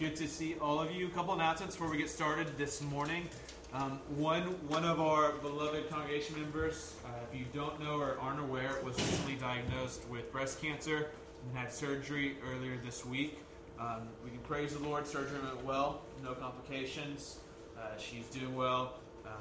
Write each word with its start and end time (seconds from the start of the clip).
good 0.00 0.16
to 0.16 0.26
see 0.26 0.56
all 0.62 0.80
of 0.80 0.90
you. 0.90 1.08
A 1.08 1.10
couple 1.10 1.34
announcements 1.34 1.76
before 1.76 1.90
we 1.90 1.98
get 1.98 2.08
started 2.08 2.56
this 2.56 2.80
morning. 2.80 3.28
Um, 3.74 4.00
one, 4.16 4.44
one 4.66 4.82
of 4.82 4.98
our 4.98 5.32
beloved 5.32 5.90
congregation 5.90 6.40
members, 6.40 6.94
uh, 7.04 7.08
if 7.30 7.38
you 7.38 7.44
don't 7.52 7.78
know 7.78 7.98
or 7.98 8.16
aren't 8.18 8.40
aware, 8.40 8.70
was 8.82 8.96
recently 8.96 9.34
diagnosed 9.34 10.08
with 10.08 10.32
breast 10.32 10.62
cancer 10.62 11.10
and 11.44 11.58
had 11.58 11.70
surgery 11.70 12.38
earlier 12.50 12.78
this 12.82 13.04
week. 13.04 13.40
Um, 13.78 14.08
we 14.24 14.30
can 14.30 14.38
praise 14.38 14.72
the 14.72 14.78
Lord. 14.78 15.06
Surgery 15.06 15.38
went 15.38 15.62
well, 15.66 16.00
no 16.24 16.32
complications. 16.32 17.40
Uh, 17.78 17.98
she's 17.98 18.24
doing 18.28 18.56
well. 18.56 18.94
Um, 19.26 19.32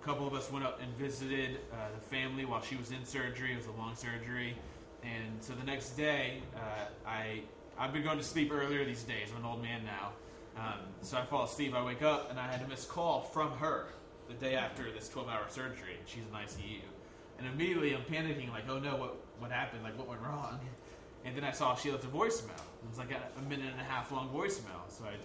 a 0.00 0.04
couple 0.04 0.24
of 0.24 0.34
us 0.34 0.52
went 0.52 0.64
up 0.64 0.80
and 0.80 0.96
visited 0.96 1.58
uh, 1.72 1.88
the 1.92 2.16
family 2.16 2.44
while 2.44 2.62
she 2.62 2.76
was 2.76 2.92
in 2.92 3.04
surgery. 3.04 3.54
It 3.54 3.56
was 3.56 3.66
a 3.66 3.72
long 3.72 3.96
surgery, 3.96 4.54
and 5.02 5.42
so 5.42 5.52
the 5.54 5.66
next 5.66 5.96
day, 5.96 6.42
uh, 6.54 7.08
I 7.08 7.40
I've 7.78 7.92
been 7.92 8.02
going 8.02 8.18
to 8.18 8.24
sleep 8.24 8.52
earlier 8.52 8.84
these 8.84 9.02
days. 9.02 9.28
I'm 9.32 9.44
an 9.44 9.50
old 9.50 9.62
man 9.62 9.82
now. 9.84 10.12
Um, 10.56 10.80
so 11.02 11.18
I 11.18 11.24
fall 11.24 11.44
asleep. 11.44 11.74
I 11.74 11.84
wake 11.84 12.02
up 12.02 12.30
and 12.30 12.40
I 12.40 12.50
had 12.50 12.62
a 12.62 12.68
missed 12.68 12.88
call 12.88 13.20
from 13.20 13.50
her 13.58 13.88
the 14.28 14.34
day 14.34 14.54
after 14.54 14.90
this 14.90 15.08
12 15.08 15.28
hour 15.28 15.44
surgery. 15.48 15.98
She's 16.06 16.22
in 16.22 16.32
ICU. 16.32 16.80
And 17.38 17.46
immediately 17.46 17.94
I'm 17.94 18.02
panicking, 18.02 18.50
like, 18.50 18.64
oh 18.68 18.78
no, 18.78 18.96
what, 18.96 19.16
what 19.38 19.50
happened? 19.50 19.82
Like, 19.82 19.98
what 19.98 20.08
went 20.08 20.22
wrong? 20.22 20.58
And 21.26 21.36
then 21.36 21.44
I 21.44 21.50
saw 21.50 21.74
she 21.74 21.90
left 21.90 22.04
a 22.04 22.08
voicemail. 22.08 22.56
It 22.56 22.88
was 22.88 22.98
like 22.98 23.10
a, 23.10 23.20
a 23.38 23.42
minute 23.42 23.70
and 23.70 23.80
a 23.80 23.84
half 23.84 24.10
long 24.10 24.30
voicemail. 24.30 24.88
So 24.88 25.04
I 25.04 25.16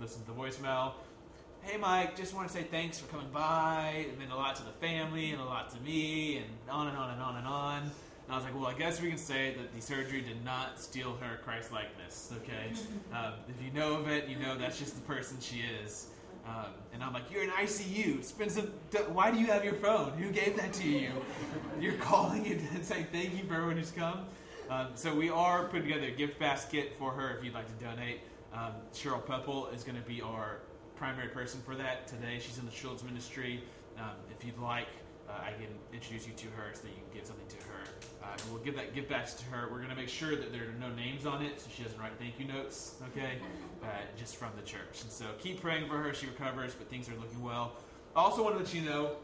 listened 0.00 0.24
to 0.26 0.32
the 0.32 0.38
voicemail. 0.38 0.92
Hey 1.62 1.76
Mike, 1.76 2.16
just 2.16 2.34
want 2.34 2.48
to 2.48 2.52
say 2.52 2.64
thanks 2.64 2.98
for 2.98 3.06
coming 3.08 3.28
by. 3.32 4.06
It 4.08 4.18
meant 4.18 4.32
a 4.32 4.36
lot 4.36 4.56
to 4.56 4.64
the 4.64 4.72
family 4.72 5.30
and 5.30 5.40
a 5.40 5.44
lot 5.44 5.70
to 5.70 5.80
me, 5.80 6.38
and 6.38 6.46
on 6.68 6.88
and 6.88 6.96
on 6.96 7.10
and 7.10 7.22
on 7.22 7.36
and 7.36 7.46
on. 7.46 7.90
And 8.26 8.32
I 8.32 8.36
was 8.36 8.44
like, 8.44 8.54
well, 8.54 8.66
I 8.66 8.74
guess 8.74 9.00
we 9.00 9.08
can 9.08 9.18
say 9.18 9.54
that 9.58 9.74
the 9.74 9.80
surgery 9.80 10.20
did 10.20 10.44
not 10.44 10.80
steal 10.80 11.16
her 11.20 11.38
Christ 11.44 11.72
likeness, 11.72 12.32
okay? 12.38 12.72
Um, 13.12 13.34
if 13.46 13.62
you 13.62 13.70
know 13.78 13.94
of 13.94 14.08
it, 14.08 14.26
you 14.26 14.38
know 14.38 14.56
that's 14.56 14.78
just 14.78 14.94
the 14.94 15.02
person 15.02 15.36
she 15.38 15.62
is. 15.84 16.06
Um, 16.46 16.72
and 16.94 17.04
I'm 17.04 17.12
like, 17.12 17.30
you're 17.30 17.42
in 17.42 17.50
ICU. 17.50 18.24
Spend 18.24 18.50
some. 18.50 18.72
Why 19.12 19.30
do 19.30 19.38
you 19.38 19.46
have 19.46 19.64
your 19.64 19.74
phone? 19.74 20.12
Who 20.12 20.30
gave 20.30 20.56
that 20.56 20.72
to 20.74 20.88
you? 20.88 21.10
You're 21.78 21.94
calling 21.94 22.46
and 22.46 22.60
saying 22.84 23.08
thank 23.12 23.36
you 23.36 23.44
for 23.44 23.54
everyone 23.54 23.76
who's 23.76 23.90
come. 23.90 24.24
Um, 24.70 24.88
so 24.94 25.14
we 25.14 25.28
are 25.28 25.66
putting 25.66 25.88
together 25.88 26.06
a 26.06 26.10
gift 26.10 26.38
basket 26.38 26.94
for 26.98 27.12
her 27.12 27.36
if 27.36 27.44
you'd 27.44 27.54
like 27.54 27.66
to 27.66 27.84
donate. 27.84 28.20
Um, 28.54 28.72
Cheryl 28.94 29.24
Pepple 29.24 29.68
is 29.68 29.84
going 29.84 29.96
to 29.96 30.08
be 30.08 30.22
our 30.22 30.60
primary 30.96 31.28
person 31.28 31.60
for 31.64 31.74
that 31.74 32.06
today. 32.08 32.38
She's 32.40 32.58
in 32.58 32.64
the 32.64 32.72
children's 32.72 33.04
ministry. 33.04 33.62
Um, 33.98 34.10
if 34.30 34.44
you'd 34.44 34.58
like, 34.58 34.88
uh, 35.28 35.32
I 35.42 35.52
can 35.52 35.68
introduce 35.92 36.26
you 36.26 36.32
to 36.32 36.46
her 36.56 36.70
so 36.72 36.82
that 36.82 36.88
you 36.88 36.94
can 36.94 37.18
give 37.18 37.26
something 37.26 37.46
to 37.48 37.56
her. 37.68 37.81
Uh, 38.22 38.26
and 38.32 38.52
we'll 38.52 38.62
give 38.62 38.76
that 38.76 38.94
gift 38.94 39.08
back 39.08 39.26
to 39.26 39.44
her. 39.46 39.68
We're 39.70 39.78
going 39.78 39.90
to 39.90 39.96
make 39.96 40.08
sure 40.08 40.36
that 40.36 40.52
there 40.52 40.62
are 40.62 40.80
no 40.80 40.94
names 40.94 41.26
on 41.26 41.42
it 41.42 41.60
so 41.60 41.68
she 41.74 41.82
doesn't 41.82 41.98
write 41.98 42.12
thank 42.18 42.38
you 42.38 42.46
notes, 42.46 42.94
okay? 43.08 43.38
Uh, 43.82 43.86
just 44.16 44.36
from 44.36 44.50
the 44.56 44.62
church. 44.62 45.02
And 45.02 45.10
so 45.10 45.24
keep 45.38 45.60
praying 45.60 45.88
for 45.88 45.98
her. 45.98 46.14
She 46.14 46.26
recovers, 46.26 46.74
but 46.74 46.88
things 46.88 47.08
are 47.08 47.14
looking 47.16 47.42
well. 47.42 47.72
I 48.14 48.20
also 48.20 48.44
want 48.44 48.56
to 48.56 48.62
let 48.62 48.72
you 48.74 48.82
know, 48.82 49.16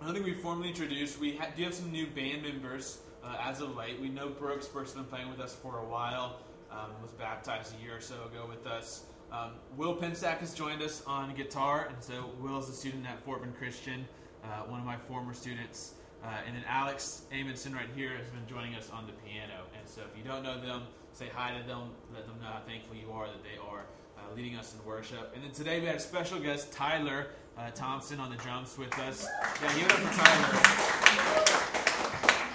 I 0.00 0.06
don't 0.06 0.14
think 0.14 0.24
we 0.24 0.32
formally 0.34 0.68
introduced, 0.68 1.18
we 1.18 1.36
ha- 1.36 1.48
do 1.56 1.64
have 1.64 1.74
some 1.74 1.92
new 1.92 2.06
band 2.06 2.42
members 2.42 3.00
uh, 3.22 3.36
as 3.40 3.60
of 3.60 3.76
late. 3.76 4.00
We 4.00 4.08
know 4.08 4.28
Brooks, 4.28 4.66
person 4.66 5.02
been 5.02 5.10
playing 5.10 5.28
with 5.28 5.40
us 5.40 5.54
for 5.54 5.78
a 5.78 5.84
while, 5.84 6.40
um, 6.70 6.90
was 7.02 7.12
baptized 7.12 7.74
a 7.78 7.84
year 7.84 7.96
or 7.96 8.00
so 8.00 8.14
ago 8.14 8.46
with 8.48 8.66
us. 8.66 9.04
Um, 9.30 9.52
Will 9.76 9.96
Pensack 9.96 10.38
has 10.38 10.54
joined 10.54 10.82
us 10.82 11.02
on 11.06 11.34
guitar, 11.34 11.88
and 11.88 12.02
so 12.02 12.30
Will 12.40 12.58
is 12.58 12.68
a 12.68 12.72
student 12.72 13.06
at 13.06 13.22
Fort 13.24 13.42
Bend 13.42 13.56
Christian, 13.56 14.06
uh, 14.44 14.62
one 14.68 14.78
of 14.80 14.86
my 14.86 14.96
former 14.96 15.34
students. 15.34 15.94
Uh, 16.24 16.28
and 16.46 16.54
then 16.54 16.64
Alex 16.68 17.22
Amundsen 17.32 17.74
right 17.74 17.88
here 17.96 18.10
has 18.16 18.28
been 18.28 18.46
joining 18.48 18.74
us 18.74 18.90
on 18.90 19.06
the 19.06 19.12
piano. 19.24 19.64
And 19.76 19.88
so 19.88 20.02
if 20.02 20.16
you 20.16 20.22
don't 20.22 20.42
know 20.42 20.60
them, 20.60 20.82
say 21.12 21.28
hi 21.34 21.58
to 21.58 21.66
them, 21.66 21.90
let 22.14 22.26
them 22.26 22.36
know 22.40 22.46
how 22.46 22.60
thankful 22.66 22.94
you 22.96 23.10
are 23.12 23.26
that 23.26 23.42
they 23.42 23.58
are 23.58 23.84
uh, 24.16 24.34
leading 24.36 24.56
us 24.56 24.74
in 24.74 24.84
worship. 24.86 25.32
And 25.34 25.42
then 25.42 25.50
today 25.50 25.80
we 25.80 25.86
had 25.86 25.96
a 25.96 26.00
special 26.00 26.38
guest, 26.38 26.72
Tyler 26.72 27.26
uh, 27.58 27.70
Thompson, 27.74 28.20
on 28.20 28.30
the 28.30 28.36
drums 28.36 28.78
with 28.78 28.96
us. 29.00 29.26
Yeah, 29.62 29.74
give 29.74 29.86
it 29.86 29.92
up 29.92 29.98
for 29.98 30.24
Tyler. 30.24 31.58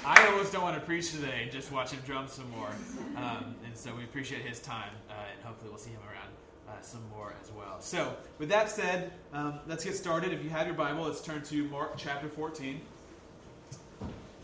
I 0.05 0.25
almost 0.27 0.53
don't 0.53 0.63
want 0.63 0.75
to 0.75 0.81
preach 0.85 1.11
today, 1.11 1.49
just 1.51 1.69
watch 1.69 1.91
him 1.91 1.99
drum 2.05 2.29
some 2.29 2.49
more. 2.51 2.69
Um, 3.17 3.55
and 3.65 3.75
so 3.75 3.93
we 3.93 4.05
appreciate 4.05 4.43
his 4.43 4.61
time, 4.61 4.91
uh, 5.09 5.13
and 5.33 5.43
hopefully 5.43 5.69
we'll 5.69 5.79
see 5.79 5.91
him 5.91 5.99
around. 6.09 6.29
Uh, 6.67 6.81
some 6.81 7.01
more 7.15 7.33
as 7.41 7.49
well. 7.53 7.79
So, 7.79 8.17
with 8.39 8.49
that 8.49 8.69
said, 8.69 9.13
um, 9.31 9.59
let's 9.67 9.85
get 9.85 9.95
started. 9.95 10.33
If 10.33 10.43
you 10.43 10.49
have 10.49 10.67
your 10.67 10.75
Bible, 10.75 11.03
let's 11.03 11.21
turn 11.21 11.41
to 11.43 11.63
Mark 11.69 11.93
chapter 11.95 12.27
14. 12.27 12.81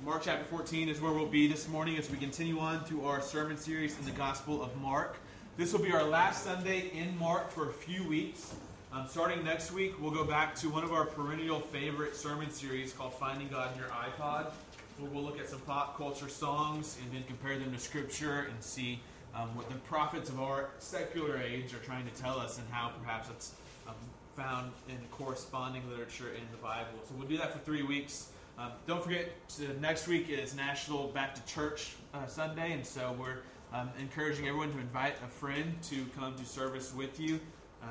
Mark 0.04 0.24
chapter 0.26 0.44
14 0.44 0.90
is 0.90 1.00
where 1.00 1.14
we'll 1.14 1.26
be 1.26 1.48
this 1.48 1.70
morning 1.70 1.98
as 1.98 2.12
we 2.12 2.18
continue 2.18 2.60
on 2.60 2.84
to 2.90 3.06
our 3.06 3.22
sermon 3.22 3.56
series 3.56 3.98
in 3.98 4.04
the 4.04 4.12
Gospel 4.12 4.62
of 4.62 4.76
Mark. 4.82 5.16
This 5.56 5.72
will 5.72 5.80
be 5.80 5.94
our 5.94 6.04
last 6.04 6.44
Sunday 6.44 6.92
in 6.94 7.18
Mark 7.18 7.50
for 7.50 7.70
a 7.70 7.72
few 7.72 8.06
weeks. 8.06 8.54
Um, 8.92 9.08
starting 9.08 9.46
next 9.46 9.72
week, 9.72 9.94
we'll 10.02 10.12
go 10.12 10.26
back 10.26 10.56
to 10.56 10.68
one 10.68 10.84
of 10.84 10.92
our 10.92 11.06
perennial 11.06 11.62
favorite 11.62 12.18
sermon 12.18 12.52
series 12.52 12.92
called 12.92 13.14
Finding 13.14 13.48
God 13.48 13.72
in 13.74 13.80
Your 13.80 13.88
iPod, 13.92 14.52
where 14.98 15.10
we'll 15.10 15.24
look 15.24 15.40
at 15.40 15.48
some 15.48 15.62
pop 15.62 15.96
culture 15.96 16.28
songs 16.28 16.98
and 17.02 17.14
then 17.14 17.24
compare 17.26 17.58
them 17.58 17.72
to 17.72 17.80
Scripture 17.80 18.48
and 18.52 18.62
see 18.62 19.00
um, 19.34 19.56
what 19.56 19.70
the 19.70 19.76
prophets 19.76 20.30
of 20.30 20.42
our 20.42 20.72
secular 20.80 21.38
age 21.38 21.74
are 21.74 21.80
trying 21.86 22.06
to 22.06 22.22
tell 22.22 22.40
us 22.40 22.58
and 22.58 22.68
how 22.72 22.92
perhaps 23.02 23.30
it's 23.30 23.54
um, 23.88 23.96
found 24.36 24.74
in 24.90 24.98
corresponding 25.12 25.90
literature 25.90 26.34
in 26.34 26.44
the 26.52 26.62
Bible. 26.62 26.92
So 27.08 27.16
we'll 27.18 27.30
do 27.30 27.38
that 27.38 27.54
for 27.54 27.60
three 27.60 27.84
weeks. 27.84 28.32
Um, 28.58 28.72
don't 28.86 29.04
forget, 29.04 29.48
to, 29.50 29.80
next 29.80 30.08
week 30.08 30.30
is 30.30 30.56
National 30.56 31.08
Back 31.08 31.34
to 31.34 31.46
Church 31.52 31.96
uh, 32.14 32.28
Sunday, 32.28 32.74
and 32.74 32.86
so 32.86 33.16
we're 33.20 33.40
um, 33.74 33.90
encouraging 34.00 34.48
everyone 34.48 34.72
to 34.74 34.78
invite 34.78 35.16
a 35.26 35.28
friend 35.28 35.76
to 35.84 36.06
come 36.16 36.36
to 36.36 36.46
service 36.46 36.94
with 36.94 37.20
you. 37.20 37.40
Uh, 37.82 37.88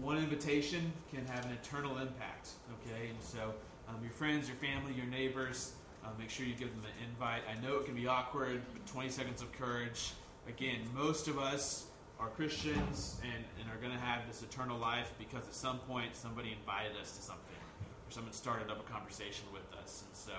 one 0.00 0.18
invitation 0.18 0.92
can 1.12 1.26
have 1.26 1.44
an 1.46 1.52
eternal 1.52 1.98
impact, 1.98 2.50
okay? 2.74 3.08
And 3.08 3.20
so 3.20 3.54
um, 3.88 3.96
your 4.02 4.12
friends, 4.12 4.46
your 4.46 4.56
family, 4.56 4.92
your 4.92 5.06
neighbors, 5.06 5.72
uh, 6.04 6.08
make 6.16 6.30
sure 6.30 6.46
you 6.46 6.54
give 6.54 6.70
them 6.70 6.84
an 6.84 7.08
invite. 7.10 7.42
I 7.50 7.60
know 7.60 7.78
it 7.78 7.84
can 7.84 7.96
be 7.96 8.06
awkward, 8.06 8.62
but 8.72 8.86
20 8.86 9.08
seconds 9.08 9.42
of 9.42 9.50
courage. 9.52 10.12
Again, 10.48 10.78
most 10.94 11.26
of 11.26 11.40
us 11.40 11.86
are 12.20 12.28
Christians 12.28 13.20
and, 13.24 13.44
and 13.60 13.68
are 13.68 13.80
going 13.82 13.92
to 13.92 14.04
have 14.04 14.28
this 14.28 14.42
eternal 14.42 14.78
life 14.78 15.12
because 15.18 15.44
at 15.48 15.54
some 15.54 15.78
point 15.80 16.14
somebody 16.14 16.56
invited 16.56 16.96
us 17.00 17.16
to 17.16 17.22
something 17.22 17.56
someone 18.14 18.32
started 18.32 18.70
up 18.70 18.78
a 18.78 18.90
conversation 18.92 19.44
with 19.52 19.64
us. 19.82 20.04
And 20.06 20.16
so 20.16 20.32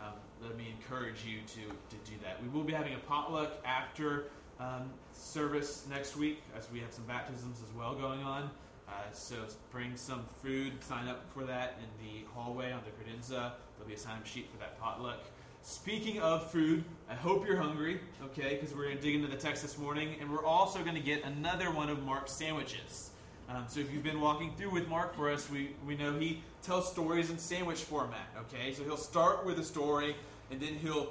um, 0.00 0.14
let 0.42 0.56
me 0.58 0.74
encourage 0.76 1.24
you 1.24 1.38
to, 1.46 1.60
to 1.68 2.10
do 2.10 2.16
that. 2.24 2.42
We 2.42 2.48
will 2.48 2.64
be 2.64 2.72
having 2.72 2.94
a 2.94 2.98
potluck 2.98 3.52
after 3.64 4.24
um, 4.58 4.90
service 5.12 5.86
next 5.88 6.16
week 6.16 6.42
as 6.58 6.68
we 6.72 6.80
have 6.80 6.92
some 6.92 7.04
baptisms 7.04 7.62
as 7.62 7.72
well 7.74 7.94
going 7.94 8.22
on. 8.22 8.50
Uh, 8.88 8.92
so 9.12 9.36
bring 9.70 9.96
some 9.96 10.24
food, 10.42 10.72
sign 10.82 11.06
up 11.06 11.22
for 11.32 11.44
that 11.44 11.78
in 11.78 12.04
the 12.04 12.26
hallway 12.34 12.72
on 12.72 12.80
the 12.84 12.90
credenza. 12.90 13.52
There'll 13.76 13.88
be 13.88 13.94
a 13.94 13.98
sign 13.98 14.16
up 14.16 14.26
sheet 14.26 14.50
for 14.50 14.58
that 14.58 14.80
potluck. 14.80 15.20
Speaking 15.62 16.18
of 16.20 16.50
food, 16.50 16.82
I 17.08 17.14
hope 17.14 17.46
you're 17.46 17.58
hungry, 17.58 18.00
okay, 18.24 18.56
because 18.58 18.74
we're 18.74 18.86
going 18.86 18.96
to 18.96 19.02
dig 19.02 19.14
into 19.14 19.28
the 19.28 19.36
text 19.36 19.62
this 19.62 19.78
morning, 19.78 20.16
and 20.18 20.32
we're 20.32 20.44
also 20.44 20.82
going 20.82 20.94
to 20.94 21.02
get 21.02 21.22
another 21.22 21.70
one 21.70 21.90
of 21.90 22.02
Mark's 22.02 22.32
sandwiches. 22.32 23.09
Um, 23.50 23.64
so 23.66 23.80
if 23.80 23.92
you've 23.92 24.04
been 24.04 24.20
walking 24.20 24.52
through 24.56 24.70
with 24.70 24.86
Mark 24.86 25.16
for 25.16 25.28
us, 25.28 25.50
we, 25.50 25.70
we 25.84 25.96
know 25.96 26.16
he 26.16 26.40
tells 26.62 26.90
stories 26.90 27.30
in 27.30 27.38
sandwich 27.38 27.82
format, 27.82 28.28
okay? 28.38 28.72
So 28.72 28.84
he'll 28.84 28.96
start 28.96 29.44
with 29.44 29.58
a 29.58 29.64
story, 29.64 30.14
and 30.52 30.60
then 30.60 30.74
he'll 30.74 31.08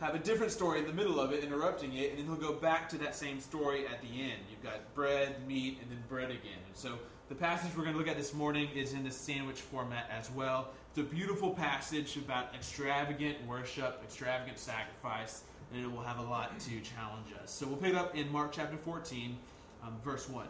have 0.00 0.14
a 0.14 0.18
different 0.18 0.52
story 0.52 0.78
in 0.78 0.86
the 0.86 0.92
middle 0.92 1.18
of 1.18 1.32
it, 1.32 1.42
interrupting 1.42 1.94
it, 1.94 2.10
and 2.10 2.18
then 2.20 2.26
he'll 2.26 2.36
go 2.36 2.52
back 2.52 2.88
to 2.90 2.98
that 2.98 3.16
same 3.16 3.40
story 3.40 3.84
at 3.86 4.00
the 4.00 4.08
end. 4.08 4.38
You've 4.48 4.62
got 4.62 4.94
bread, 4.94 5.46
meat, 5.48 5.78
and 5.82 5.90
then 5.90 5.98
bread 6.08 6.30
again. 6.30 6.60
And 6.66 6.76
so 6.76 6.98
the 7.28 7.34
passage 7.34 7.70
we're 7.76 7.82
going 7.82 7.94
to 7.94 7.98
look 7.98 8.08
at 8.08 8.16
this 8.16 8.32
morning 8.32 8.68
is 8.76 8.92
in 8.92 9.02
the 9.02 9.10
sandwich 9.10 9.60
format 9.60 10.08
as 10.16 10.30
well. 10.30 10.68
It's 10.90 10.98
a 10.98 11.14
beautiful 11.14 11.50
passage 11.50 12.16
about 12.16 12.54
extravagant 12.54 13.44
worship, 13.44 14.00
extravagant 14.04 14.58
sacrifice, 14.58 15.42
and 15.72 15.82
it 15.82 15.90
will 15.90 16.02
have 16.02 16.18
a 16.18 16.22
lot 16.22 16.60
to 16.60 16.70
challenge 16.80 17.32
us. 17.42 17.50
So 17.50 17.66
we'll 17.66 17.76
pick 17.76 17.94
it 17.94 17.96
up 17.96 18.14
in 18.14 18.30
Mark 18.30 18.52
chapter 18.52 18.76
14, 18.76 19.36
um, 19.82 19.96
verse 20.04 20.28
1. 20.28 20.46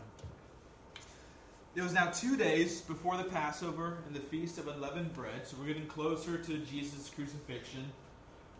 It 1.74 1.80
was 1.80 1.94
now 1.94 2.10
two 2.10 2.36
days 2.36 2.82
before 2.82 3.16
the 3.16 3.24
Passover 3.24 3.96
and 4.06 4.14
the 4.14 4.20
Feast 4.20 4.58
of 4.58 4.68
Unleavened 4.68 5.14
Bread, 5.14 5.46
so 5.46 5.56
we're 5.58 5.68
getting 5.68 5.86
closer 5.86 6.36
to 6.36 6.58
Jesus' 6.58 7.08
crucifixion. 7.08 7.90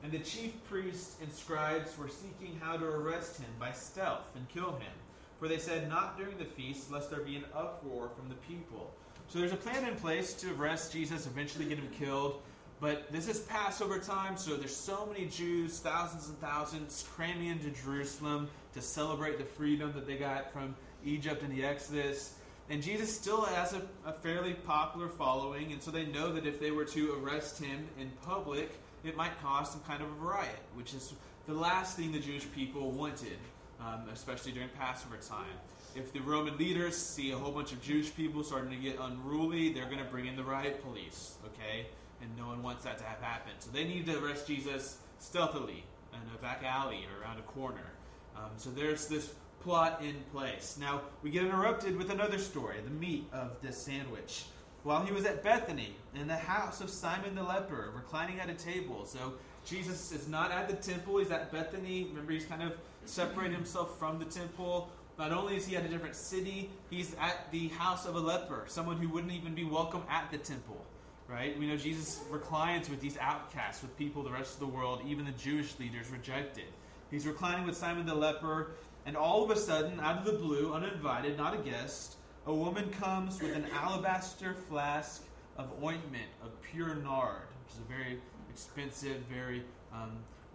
And 0.02 0.10
the 0.10 0.20
chief 0.20 0.52
priests 0.64 1.16
and 1.20 1.30
scribes 1.30 1.98
were 1.98 2.08
seeking 2.08 2.58
how 2.58 2.78
to 2.78 2.86
arrest 2.86 3.38
him 3.38 3.50
by 3.60 3.72
stealth 3.72 4.24
and 4.34 4.48
kill 4.48 4.72
him. 4.76 4.92
For 5.38 5.46
they 5.46 5.58
said, 5.58 5.90
Not 5.90 6.16
during 6.16 6.38
the 6.38 6.46
feast, 6.46 6.90
lest 6.90 7.10
there 7.10 7.20
be 7.20 7.36
an 7.36 7.44
uproar 7.54 8.08
from 8.16 8.30
the 8.30 8.34
people. 8.36 8.90
So 9.28 9.40
there's 9.40 9.52
a 9.52 9.56
plan 9.56 9.86
in 9.86 9.94
place 9.96 10.32
to 10.32 10.54
arrest 10.54 10.94
Jesus, 10.94 11.26
eventually 11.26 11.66
get 11.66 11.76
him 11.76 11.90
killed. 11.90 12.40
But 12.80 13.12
this 13.12 13.28
is 13.28 13.40
Passover 13.40 13.98
time, 13.98 14.38
so 14.38 14.56
there's 14.56 14.74
so 14.74 15.04
many 15.04 15.26
Jews, 15.26 15.80
thousands 15.80 16.30
and 16.30 16.40
thousands, 16.40 17.06
cramming 17.14 17.48
into 17.48 17.68
Jerusalem 17.82 18.48
to 18.72 18.80
celebrate 18.80 19.36
the 19.36 19.44
freedom 19.44 19.92
that 19.92 20.06
they 20.06 20.16
got 20.16 20.50
from 20.50 20.74
Egypt 21.04 21.42
and 21.42 21.52
the 21.52 21.62
Exodus. 21.62 22.36
And 22.70 22.82
Jesus 22.82 23.14
still 23.14 23.42
has 23.42 23.74
a, 23.74 23.82
a, 24.06 24.12
fairly 24.12 24.54
popular 24.54 25.08
following, 25.08 25.72
and 25.72 25.82
so 25.82 25.90
they 25.90 26.06
know 26.06 26.32
that 26.32 26.46
if 26.46 26.60
they 26.60 26.70
were 26.70 26.84
to 26.86 27.20
arrest 27.22 27.62
him 27.62 27.88
in 27.98 28.10
public, 28.24 28.70
it 29.04 29.16
might 29.16 29.38
cause 29.42 29.70
some 29.70 29.80
kind 29.82 30.02
of 30.02 30.08
a 30.08 30.24
riot, 30.24 30.60
which 30.74 30.94
is 30.94 31.12
the 31.46 31.54
last 31.54 31.96
thing 31.96 32.12
the 32.12 32.20
Jewish 32.20 32.50
people 32.52 32.90
wanted, 32.92 33.38
um, 33.80 34.08
especially 34.12 34.52
during 34.52 34.68
Passover 34.70 35.16
time. 35.16 35.58
if 35.94 36.12
the 36.12 36.20
Roman 36.20 36.56
leaders 36.56 36.96
see 36.96 37.32
a 37.32 37.36
whole 37.36 37.52
bunch 37.52 37.72
of 37.72 37.82
Jewish 37.82 38.14
people 38.14 38.42
starting 38.42 38.70
to 38.70 38.76
get 38.76 38.96
unruly, 38.98 39.74
they're 39.74 39.86
going 39.86 39.98
to 39.98 40.04
bring 40.04 40.26
in 40.26 40.36
the 40.36 40.44
riot 40.44 40.82
police, 40.82 41.34
okay? 41.44 41.86
And 42.22 42.30
no 42.38 42.46
one 42.46 42.62
wants 42.62 42.84
that 42.84 42.96
to 42.98 43.04
have 43.04 43.20
happen. 43.20 43.52
So 43.58 43.70
they 43.70 43.84
need 43.84 44.06
to 44.06 44.24
arrest 44.24 44.46
Jesus 44.46 44.98
stealthily 45.18 45.84
in 46.12 46.20
a 46.34 46.40
back 46.40 46.62
alley 46.64 47.00
or 47.04 47.22
around 47.22 47.38
a 47.38 47.42
corner. 47.42 47.92
Um, 48.36 48.50
so 48.56 48.70
there's 48.70 49.06
this 49.06 49.34
plot 49.62 50.02
in 50.02 50.14
place. 50.32 50.76
Now, 50.80 51.02
we 51.22 51.30
get 51.30 51.44
interrupted 51.44 51.96
with 51.96 52.10
another 52.10 52.38
story, 52.38 52.76
the 52.84 52.90
meat 52.90 53.26
of 53.32 53.60
this 53.62 53.76
sandwich. 53.76 54.44
While 54.82 55.04
he 55.04 55.12
was 55.12 55.24
at 55.24 55.44
Bethany, 55.44 55.94
in 56.14 56.26
the 56.26 56.36
house 56.36 56.80
of 56.80 56.90
Simon 56.90 57.36
the 57.36 57.42
leper, 57.42 57.92
reclining 57.94 58.40
at 58.40 58.50
a 58.50 58.54
table. 58.54 59.06
So 59.06 59.34
Jesus 59.64 60.10
is 60.10 60.26
not 60.28 60.50
at 60.50 60.68
the 60.68 60.74
temple, 60.74 61.18
he's 61.18 61.30
at 61.30 61.52
Bethany. 61.52 62.06
Remember, 62.10 62.32
he's 62.32 62.46
kind 62.46 62.62
of 62.62 62.72
separated 63.04 63.54
himself 63.54 63.96
from 63.98 64.18
the 64.18 64.24
temple. 64.24 64.90
Not 65.18 65.30
only 65.30 65.56
is 65.56 65.66
he 65.66 65.76
at 65.76 65.84
a 65.84 65.88
different 65.88 66.16
city, 66.16 66.70
he's 66.90 67.14
at 67.20 67.50
the 67.52 67.68
house 67.68 68.06
of 68.06 68.16
a 68.16 68.20
leper, 68.20 68.64
someone 68.66 68.96
who 68.96 69.08
wouldn't 69.08 69.32
even 69.32 69.54
be 69.54 69.64
welcome 69.64 70.02
at 70.10 70.30
the 70.32 70.38
temple. 70.38 70.84
Right? 71.28 71.56
We 71.56 71.66
know 71.66 71.76
Jesus 71.76 72.20
reclines 72.28 72.90
with 72.90 73.00
these 73.00 73.16
outcasts, 73.18 73.82
with 73.82 73.96
people 73.96 74.22
the 74.22 74.32
rest 74.32 74.54
of 74.54 74.60
the 74.60 74.66
world, 74.66 75.02
even 75.06 75.24
the 75.24 75.32
Jewish 75.32 75.78
leaders 75.78 76.10
rejected. 76.10 76.64
He's 77.10 77.26
reclining 77.26 77.66
with 77.66 77.76
Simon 77.76 78.04
the 78.06 78.14
leper, 78.14 78.72
and 79.06 79.16
all 79.16 79.42
of 79.42 79.50
a 79.50 79.56
sudden, 79.56 79.98
out 80.00 80.18
of 80.18 80.24
the 80.24 80.32
blue, 80.32 80.72
uninvited, 80.72 81.36
not 81.36 81.54
a 81.54 81.58
guest, 81.58 82.16
a 82.46 82.54
woman 82.54 82.90
comes 82.90 83.40
with 83.40 83.54
an 83.54 83.66
alabaster 83.72 84.54
flask 84.68 85.24
of 85.56 85.70
ointment 85.82 86.28
of 86.42 86.50
pure 86.62 86.94
nard, 86.96 87.42
which 87.64 87.74
is 87.74 87.80
a 87.80 87.92
very 87.92 88.20
expensive, 88.50 89.18
very 89.32 89.62
um, 89.92 90.10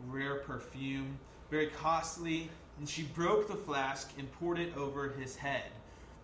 rare 0.07 0.39
perfume, 0.39 1.17
very 1.49 1.67
costly. 1.67 2.49
And 2.79 2.87
she 2.87 3.03
broke 3.03 3.47
the 3.47 3.55
flask 3.55 4.11
and 4.17 4.31
poured 4.33 4.59
it 4.59 4.75
over 4.77 5.09
his 5.09 5.35
head. 5.35 5.71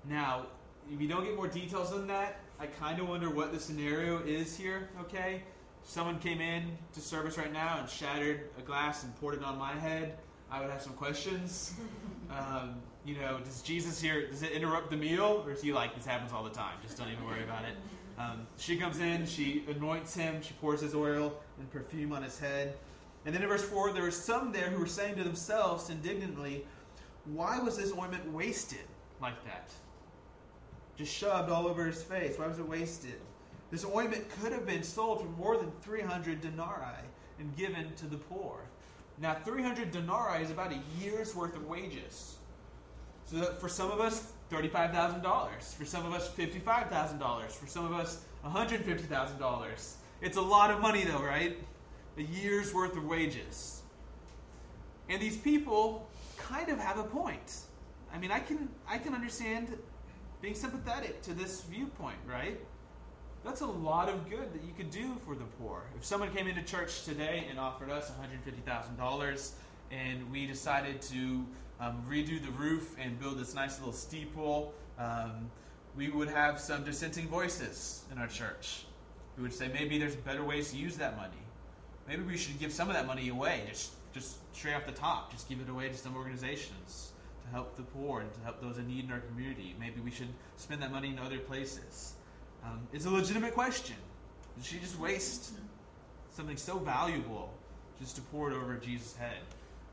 Now, 0.08 0.48
if 0.92 1.02
you 1.02 1.08
don't 1.08 1.24
get 1.24 1.36
more 1.36 1.48
details 1.48 1.92
than 1.92 2.08
that, 2.08 2.40
I 2.60 2.68
kind 2.68 3.00
of 3.00 3.10
wonder 3.10 3.30
what 3.30 3.52
the 3.52 3.60
scenario 3.60 4.20
is 4.20 4.56
here, 4.56 4.90
okay? 5.02 5.44
Someone 5.84 6.20
came 6.20 6.40
in 6.40 6.78
to 6.94 7.02
service 7.02 7.38
right 7.38 7.52
now 7.52 7.80
and 7.80 7.90
shattered 7.90 8.50
a 8.58 8.62
glass 8.62 9.04
and 9.04 9.16
poured 9.20 9.36
it 9.36 9.44
on 9.44 9.58
my 9.58 9.74
head. 9.74 10.18
I 10.52 10.62
would 10.62 10.70
have 10.70 10.82
some 10.82 10.94
questions. 10.94 11.74
Um, 12.32 12.76
you 13.06 13.16
know, 13.16 13.40
does 13.40 13.62
Jesus 13.62 14.02
here, 14.02 14.28
does 14.28 14.44
it 14.44 14.52
interrupt 14.52 14.90
the 14.90 14.98
meal? 14.98 15.44
Or 15.46 15.52
is 15.52 15.62
he 15.62 15.74
like, 15.74 15.96
this 15.96 16.06
happens 16.06 16.32
all 16.32 16.44
the 16.44 16.50
time, 16.50 16.76
just 16.82 16.98
don't 16.98 17.10
even 17.10 17.26
worry 17.26 17.44
about 17.44 17.66
it? 17.66 17.76
Um, 18.18 18.48
she 18.58 18.78
comes 18.78 19.00
in, 19.00 19.26
she 19.26 19.64
anoints 19.68 20.16
him, 20.16 20.42
she 20.42 20.54
pours 20.54 20.82
his 20.82 20.94
oil 20.94 21.34
and 21.60 21.70
perfume 21.72 22.14
on 22.14 22.24
his 22.24 22.40
head. 22.40 22.76
And 23.26 23.34
then 23.34 23.42
in 23.42 23.50
verse 23.50 23.64
4, 23.64 23.94
there 23.94 24.04
were 24.04 24.12
some 24.12 24.52
there 24.52 24.70
who 24.70 24.80
were 24.80 24.88
saying 24.88 25.16
to 25.16 25.24
themselves 25.24 25.90
indignantly, 25.90 26.66
Why 27.26 27.60
was 27.60 27.78
this 27.78 27.92
ointment 27.94 28.32
wasted 28.32 28.86
like 29.22 29.44
that? 29.46 29.72
Just 30.98 31.14
shoved 31.14 31.50
all 31.50 31.68
over 31.68 31.86
his 31.86 32.04
face. 32.04 32.38
Why 32.38 32.48
was 32.48 32.60
it 32.60 32.68
wasted? 32.68 33.20
This 33.72 33.86
ointment 33.86 34.30
could 34.30 34.52
have 34.52 34.68
been 34.68 34.84
sold 34.84 35.22
for 35.22 35.30
more 35.30 35.58
than 35.58 35.72
300 35.82 36.42
denarii 36.42 37.04
and 37.40 37.56
given 37.56 37.92
to 37.96 38.06
the 38.06 38.18
poor. 38.18 38.60
Now, 39.24 39.36
300 39.36 39.92
denarii 39.92 40.44
is 40.44 40.52
about 40.52 40.74
a 40.74 40.80
year's 41.00 41.34
worth 41.34 41.56
of 41.56 41.66
wages. 41.66 42.36
So 43.24 43.42
for 43.54 43.70
some 43.70 43.90
of 43.90 44.02
us, 44.02 44.34
$35,000. 44.52 45.64
For 45.78 45.86
some 45.86 46.06
of 46.06 46.12
us, 46.12 46.28
$55,000. 46.28 47.52
For 47.52 47.66
some 47.66 47.86
of 47.86 47.94
us, 47.94 48.26
$150,000. 48.46 49.94
It's 50.20 50.36
a 50.36 50.42
lot 50.42 50.72
of 50.72 50.82
money, 50.82 51.06
though, 51.06 51.24
right? 51.24 51.58
A 52.18 52.22
year's 52.22 52.74
worth 52.74 52.98
of 52.98 53.06
wages. 53.06 53.84
And 55.08 55.22
these 55.22 55.38
people 55.38 56.06
kind 56.38 56.68
of 56.68 56.78
have 56.78 56.98
a 56.98 57.04
point. 57.04 57.62
I 58.14 58.18
mean, 58.18 58.30
I 58.30 58.40
can 58.40 58.68
I 58.90 58.98
can 58.98 59.14
understand 59.14 59.78
being 60.42 60.54
sympathetic 60.54 61.22
to 61.22 61.34
this 61.34 61.62
viewpoint, 61.62 62.18
right? 62.30 62.60
That's 63.44 63.60
a 63.60 63.66
lot 63.66 64.08
of 64.08 64.30
good 64.30 64.54
that 64.54 64.64
you 64.64 64.74
could 64.78 64.90
do 64.90 65.16
for 65.26 65.36
the 65.36 65.44
poor. 65.60 65.84
If 65.98 66.06
someone 66.06 66.34
came 66.34 66.48
into 66.48 66.62
church 66.64 67.04
today 67.04 67.46
and 67.50 67.60
offered 67.60 67.90
us 67.90 68.10
$150,000 68.10 69.52
and 69.92 70.32
we 70.32 70.46
decided 70.46 71.02
to 71.04 71.46
um, 71.82 72.04
redo 72.10 72.42
the 72.42 72.52
roof 72.52 72.96
and 72.98 73.20
build 73.20 73.38
this 73.38 73.54
nice 73.54 73.80
little 73.80 73.94
steeple, 73.94 74.74
um, 74.98 75.52
we 75.98 76.10
would 76.10 76.30
have 76.30 76.58
some 76.58 76.86
dissenting 76.86 77.28
voices 77.28 78.04
in 78.14 78.18
our 78.18 78.28
church. 78.28 78.86
We 79.36 79.44
would 79.44 79.54
say 79.54 79.68
maybe 79.68 79.98
there's 79.98 80.16
better 80.16 80.44
ways 80.44 80.72
to 80.72 80.78
use 80.78 80.96
that 80.98 81.18
money. 81.18 81.34
Maybe 82.08 82.24
we 82.24 82.38
should 82.38 82.60
give 82.60 82.72
some 82.72 82.88
of 82.88 82.96
that 82.96 83.08
money 83.08 83.30
away, 83.30 83.64
just 83.68 83.92
just 84.14 84.38
straight 84.56 84.76
off 84.76 84.86
the 84.86 84.92
top. 84.92 85.32
Just 85.32 85.50
give 85.50 85.60
it 85.60 85.70
away 85.70 85.90
to 85.90 85.98
some 85.98 86.16
organizations 86.16 87.14
to 87.44 87.50
help 87.52 87.76
the 87.76 87.82
poor 87.82 88.22
and 88.22 88.32
to 88.34 88.40
help 88.42 88.62
those 88.62 88.78
in 88.78 88.88
need 88.88 89.06
in 89.06 89.12
our 89.12 89.22
community. 89.22 89.76
Maybe 89.80 90.00
we 90.02 90.12
should 90.12 90.28
spend 90.56 90.82
that 90.84 90.92
money 90.92 91.10
in 91.10 91.20
other 91.20 91.40
places. 91.40 92.14
Um, 92.64 92.88
it's 92.94 93.06
a 93.06 93.10
legitimate 93.10 93.54
question. 93.54 93.96
Did 94.56 94.66
she 94.66 94.80
just 94.80 95.00
waste 95.00 95.54
something 96.32 96.58
so 96.58 96.78
valuable 96.78 97.54
just 98.00 98.16
to 98.16 98.22
pour 98.24 98.52
it 98.52 98.56
over 98.56 98.76
Jesus' 98.76 99.16
head? 99.16 99.38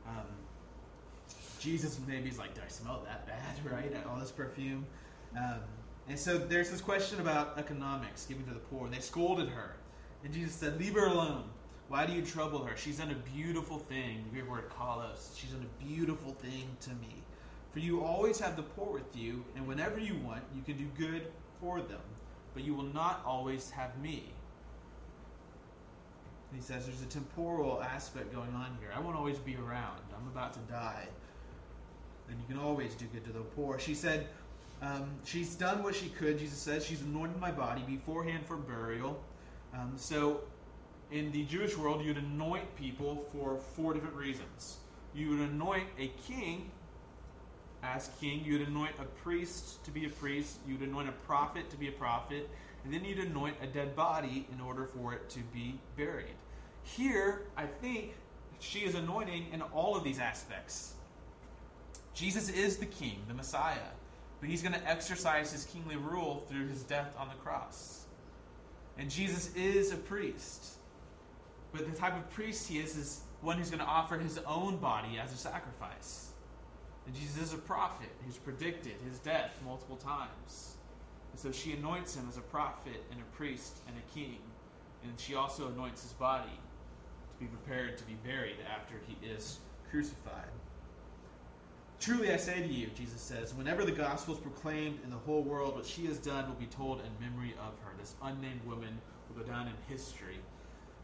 Um, 0.07 0.25
Jesus 1.59 1.99
maybe 2.07 2.29
is 2.29 2.39
like, 2.39 2.55
"Do 2.55 2.61
I 2.65 2.69
smell 2.69 3.03
that 3.05 3.27
bad? 3.27 3.55
Right? 3.71 3.93
All 4.07 4.19
this 4.19 4.31
perfume." 4.31 4.85
Um, 5.37 5.59
and 6.07 6.17
so 6.17 6.37
there's 6.37 6.69
this 6.71 6.81
question 6.81 7.19
about 7.19 7.57
economics, 7.57 8.25
giving 8.25 8.45
to 8.45 8.53
the 8.53 8.59
poor. 8.59 8.85
And 8.85 8.93
they 8.93 8.99
scolded 8.99 9.49
her, 9.49 9.75
and 10.23 10.33
Jesus 10.33 10.55
said, 10.55 10.79
"Leave 10.79 10.93
her 10.95 11.07
alone. 11.07 11.43
Why 11.89 12.05
do 12.05 12.13
you 12.13 12.21
trouble 12.21 12.63
her? 12.63 12.77
She's 12.77 12.97
done 12.97 13.11
a 13.11 13.35
beautiful 13.35 13.77
thing." 13.77 14.25
The 14.33 14.41
word 14.43 14.69
kalos. 14.69 15.37
She's 15.37 15.51
done 15.51 15.65
a 15.65 15.83
beautiful 15.83 16.33
thing 16.33 16.75
to 16.81 16.89
me. 16.91 17.21
For 17.71 17.79
you 17.79 18.03
always 18.03 18.39
have 18.39 18.55
the 18.55 18.63
poor 18.63 18.91
with 18.91 19.15
you, 19.15 19.45
and 19.55 19.67
whenever 19.67 19.99
you 19.99 20.15
want, 20.15 20.43
you 20.55 20.61
can 20.61 20.77
do 20.77 20.87
good 20.97 21.27
for 21.59 21.79
them. 21.79 22.01
But 22.53 22.63
you 22.63 22.73
will 22.73 22.91
not 22.93 23.21
always 23.25 23.69
have 23.71 23.97
me. 23.99 24.23
And 26.51 26.59
he 26.59 26.65
says 26.65 26.85
there's 26.85 27.01
a 27.01 27.05
temporal 27.05 27.81
aspect 27.81 28.33
going 28.33 28.53
on 28.53 28.77
here. 28.79 28.89
I 28.95 28.99
won't 28.99 29.15
always 29.15 29.37
be 29.37 29.55
around. 29.55 30.01
I'm 30.17 30.27
about 30.27 30.53
to 30.53 30.59
die 30.71 31.07
and 32.31 32.39
you 32.39 32.47
can 32.47 32.63
always 32.63 32.95
do 32.95 33.05
good 33.07 33.25
to 33.25 33.31
the 33.31 33.41
poor. 33.41 33.77
She 33.77 33.93
said, 33.93 34.27
um, 34.81 35.11
she's 35.25 35.53
done 35.55 35.83
what 35.83 35.93
she 35.93 36.07
could, 36.07 36.39
Jesus 36.39 36.57
says. 36.57 36.85
She's 36.85 37.01
anointed 37.01 37.39
my 37.39 37.51
body 37.51 37.83
beforehand 37.85 38.45
for 38.45 38.55
burial. 38.55 39.21
Um, 39.73 39.93
so, 39.97 40.41
in 41.11 41.31
the 41.31 41.43
Jewish 41.43 41.77
world, 41.77 42.03
you'd 42.03 42.17
anoint 42.17 42.75
people 42.77 43.27
for 43.33 43.57
four 43.57 43.93
different 43.93 44.15
reasons. 44.15 44.77
You 45.13 45.29
would 45.31 45.39
anoint 45.41 45.87
a 45.99 46.07
king 46.25 46.71
as 47.83 48.09
king, 48.19 48.43
you'd 48.45 48.67
anoint 48.67 48.95
a 48.99 49.05
priest 49.23 49.83
to 49.85 49.91
be 49.91 50.05
a 50.05 50.09
priest, 50.09 50.57
you'd 50.67 50.81
anoint 50.81 51.09
a 51.09 51.13
prophet 51.13 51.69
to 51.71 51.77
be 51.77 51.87
a 51.87 51.91
prophet, 51.91 52.49
and 52.83 52.93
then 52.93 53.03
you'd 53.03 53.19
anoint 53.19 53.55
a 53.61 53.67
dead 53.67 53.95
body 53.95 54.47
in 54.51 54.61
order 54.61 54.85
for 54.85 55.13
it 55.13 55.29
to 55.29 55.39
be 55.53 55.79
buried. 55.97 56.35
Here, 56.83 57.43
I 57.57 57.65
think 57.65 58.13
she 58.59 58.79
is 58.79 58.95
anointing 58.95 59.47
in 59.51 59.61
all 59.61 59.95
of 59.95 60.03
these 60.03 60.19
aspects. 60.19 60.93
Jesus 62.13 62.49
is 62.49 62.77
the 62.77 62.85
king, 62.85 63.23
the 63.27 63.33
Messiah, 63.33 63.77
but 64.39 64.49
he's 64.49 64.61
going 64.61 64.73
to 64.73 64.89
exercise 64.89 65.51
his 65.51 65.65
kingly 65.65 65.95
rule 65.95 66.45
through 66.49 66.67
his 66.67 66.83
death 66.83 67.13
on 67.17 67.29
the 67.29 67.35
cross. 67.35 68.05
And 68.97 69.09
Jesus 69.09 69.53
is 69.55 69.91
a 69.91 69.97
priest. 69.97 70.73
But 71.71 71.89
the 71.89 71.97
type 71.97 72.15
of 72.15 72.29
priest 72.31 72.67
he 72.67 72.79
is 72.79 72.97
is 72.97 73.21
one 73.41 73.57
who's 73.57 73.69
going 73.69 73.79
to 73.79 73.85
offer 73.85 74.17
his 74.17 74.37
own 74.39 74.77
body 74.77 75.17
as 75.17 75.33
a 75.33 75.37
sacrifice. 75.37 76.30
And 77.05 77.15
Jesus 77.15 77.41
is 77.41 77.53
a 77.53 77.57
prophet 77.57 78.09
who's 78.25 78.37
predicted 78.37 78.93
his 79.07 79.19
death 79.19 79.59
multiple 79.65 79.97
times. 79.97 80.75
And 81.31 81.39
so 81.39 81.51
she 81.51 81.73
anoints 81.73 82.15
him 82.15 82.25
as 82.29 82.37
a 82.37 82.41
prophet 82.41 83.03
and 83.11 83.19
a 83.19 83.35
priest 83.35 83.79
and 83.87 83.95
a 83.97 84.13
king. 84.13 84.37
And 85.03 85.19
she 85.19 85.35
also 85.35 85.67
anoints 85.69 86.03
his 86.03 86.13
body 86.13 86.49
to 87.33 87.39
be 87.39 87.47
prepared 87.47 87.97
to 87.97 88.03
be 88.03 88.15
buried 88.25 88.57
after 88.71 88.95
he 89.07 89.27
is 89.27 89.59
crucified. 89.89 90.49
Truly 91.99 92.31
I 92.31 92.37
say 92.37 92.61
to 92.61 92.67
you, 92.67 92.87
Jesus 92.95 93.21
says, 93.21 93.53
whenever 93.53 93.85
the 93.85 93.91
gospel 93.91 94.33
is 94.33 94.39
proclaimed 94.39 94.99
in 95.03 95.11
the 95.11 95.17
whole 95.17 95.43
world, 95.43 95.75
what 95.75 95.85
she 95.85 96.05
has 96.07 96.17
done 96.17 96.47
will 96.47 96.55
be 96.55 96.65
told 96.65 96.99
in 97.01 97.29
memory 97.29 97.53
of 97.59 97.73
her. 97.83 97.93
This 97.99 98.15
unnamed 98.23 98.61
woman 98.65 98.99
will 99.29 99.43
go 99.43 99.47
down 99.47 99.67
in 99.67 99.73
history. 99.87 100.39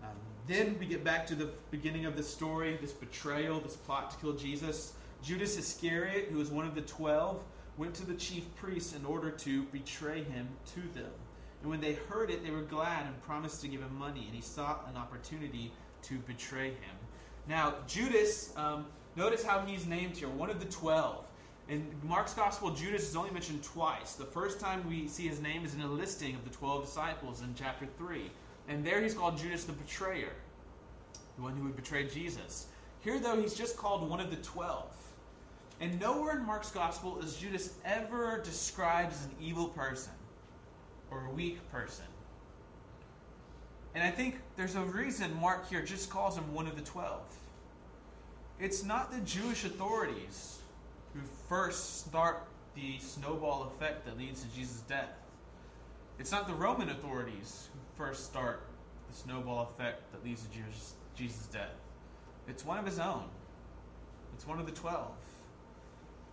Um, 0.04 0.10
then 0.48 0.76
we 0.80 0.86
get 0.86 1.04
back 1.04 1.28
to 1.28 1.36
the 1.36 1.50
beginning 1.70 2.06
of 2.06 2.16
the 2.16 2.24
story, 2.24 2.78
this 2.82 2.94
betrayal, 2.94 3.60
this 3.60 3.76
plot 3.76 4.12
to 4.12 4.18
kill 4.18 4.34
Jesus. 4.34 4.94
Judas 5.24 5.58
Iscariot, 5.58 6.30
who 6.32 6.38
was 6.38 6.50
one 6.50 6.66
of 6.66 6.76
the 6.76 6.82
twelve, 6.82 7.44
went 7.78 7.94
to 7.96 8.06
the 8.06 8.16
chief 8.16 8.44
priests 8.56 8.96
in 8.96 9.06
order 9.06 9.30
to 9.32 9.64
betray 9.64 10.24
him 10.24 10.48
to 10.74 10.82
them. 11.00 11.12
And 11.62 11.70
when 11.70 11.82
they 11.82 11.94
heard 11.94 12.30
it, 12.30 12.44
they 12.44 12.52
were 12.52 12.62
glad 12.62 13.06
and 13.06 13.22
promised 13.22 13.62
to 13.62 13.68
give 13.68 13.82
him 13.82 13.96
money, 13.98 14.26
and 14.26 14.36
he 14.36 14.42
sought 14.42 14.88
an 14.90 14.98
opportunity 14.98 15.72
to 16.04 16.18
betray 16.20 16.70
him. 16.70 16.96
Now, 17.48 17.76
Judas 17.88 18.54
um, 18.56 18.86
Notice 19.18 19.44
how 19.44 19.62
he's 19.62 19.88
named 19.88 20.16
here, 20.16 20.30
one 20.30 20.52
of 20.52 20.60
the 20.60 20.68
twelve. 20.68 21.26
In 21.70 21.88
Mark's 22.04 22.36
Gospel, 22.36 22.70
Judas 22.70 23.10
is 23.10 23.16
only 23.16 23.32
mentioned 23.32 23.64
twice. 23.64 24.14
The 24.14 24.24
first 24.24 24.60
time 24.60 24.88
we 24.88 25.08
see 25.08 25.28
his 25.28 25.42
name 25.42 25.66
is 25.66 25.74
in 25.74 25.82
a 25.82 25.88
listing 25.88 26.36
of 26.36 26.44
the 26.44 26.52
twelve 26.52 26.86
disciples 26.86 27.42
in 27.42 27.56
chapter 27.56 27.88
3. 27.98 28.30
And 28.68 28.86
there 28.86 29.02
he's 29.02 29.16
called 29.16 29.36
Judas 29.36 29.64
the 29.64 29.72
betrayer, 29.72 30.34
the 31.36 31.42
one 31.42 31.58
who 31.58 31.64
would 31.64 31.76
betray 31.76 32.08
Jesus. 32.08 32.68
Here, 33.00 33.18
though, 33.20 33.42
he's 33.42 33.56
just 33.56 33.76
called 33.76 34.08
one 34.08 34.20
of 34.20 34.30
the 34.30 34.36
twelve. 34.38 34.94
And 35.80 36.00
nowhere 36.00 36.38
in 36.38 36.46
Mark's 36.46 36.72
gospel 36.72 37.20
is 37.20 37.36
Judas 37.36 37.76
ever 37.86 38.42
described 38.44 39.14
as 39.14 39.26
an 39.26 39.36
evil 39.40 39.68
person 39.68 40.14
or 41.12 41.26
a 41.26 41.32
weak 41.32 41.60
person. 41.72 42.06
And 43.94 44.04
I 44.04 44.12
think 44.12 44.40
there's 44.56 44.76
a 44.76 44.82
reason 44.82 45.40
Mark 45.40 45.70
here 45.70 45.84
just 45.84 46.10
calls 46.10 46.38
him 46.38 46.54
one 46.54 46.68
of 46.68 46.76
the 46.76 46.82
twelve. 46.82 47.22
It's 48.60 48.84
not 48.84 49.12
the 49.12 49.20
Jewish 49.20 49.66
authorities 49.66 50.60
who 51.14 51.20
first 51.48 52.06
start 52.06 52.48
the 52.76 52.98
snowball 53.00 53.72
effect 53.72 54.06
that 54.06 54.18
leads 54.18 54.42
to 54.44 54.48
Jesus' 54.56 54.82
death. 54.82 55.10
It's 56.20 56.32
not 56.32 56.48
the 56.48 56.54
Roman 56.54 56.90
authorities 56.90 57.70
who 57.72 57.80
first 58.04 58.26
start 58.26 58.64
the 59.10 59.16
snowball 59.16 59.72
effect 59.72 60.12
that 60.12 60.24
leads 60.24 60.42
to 60.44 60.50
Jesus' 61.16 61.48
death. 61.48 61.74
It's 62.48 62.66
one 62.66 62.80
of 62.80 62.86
his 62.86 63.00
own. 63.00 63.26
It's 64.36 64.48
one 64.48 64.60
of 64.60 64.66
the 64.66 64.72
twelve. 64.72 65.12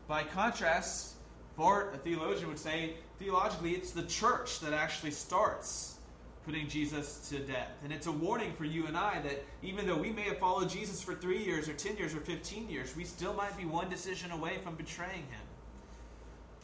By 0.06 0.22
contrast, 0.24 1.14
Barth, 1.56 1.94
a 1.94 1.98
theologian, 1.98 2.48
would 2.48 2.58
say 2.58 2.94
theologically 3.18 3.72
it's 3.72 3.92
the 3.92 4.02
church 4.02 4.60
that 4.60 4.72
actually 4.72 5.12
starts 5.12 5.98
putting 6.44 6.68
Jesus 6.68 7.26
to 7.30 7.38
death. 7.38 7.70
And 7.82 7.92
it's 7.92 8.06
a 8.06 8.12
warning 8.12 8.52
for 8.52 8.64
you 8.64 8.86
and 8.86 8.96
I 8.96 9.20
that 9.22 9.44
even 9.62 9.86
though 9.86 9.96
we 9.96 10.10
may 10.10 10.22
have 10.22 10.38
followed 10.38 10.68
Jesus 10.68 11.02
for 11.02 11.14
three 11.14 11.42
years 11.42 11.68
or 11.68 11.72
10 11.72 11.96
years 11.96 12.14
or 12.14 12.20
15 12.20 12.68
years, 12.68 12.94
we 12.94 13.04
still 13.04 13.32
might 13.32 13.56
be 13.56 13.64
one 13.64 13.88
decision 13.88 14.30
away 14.30 14.58
from 14.62 14.74
betraying 14.74 15.12
him. 15.30 15.46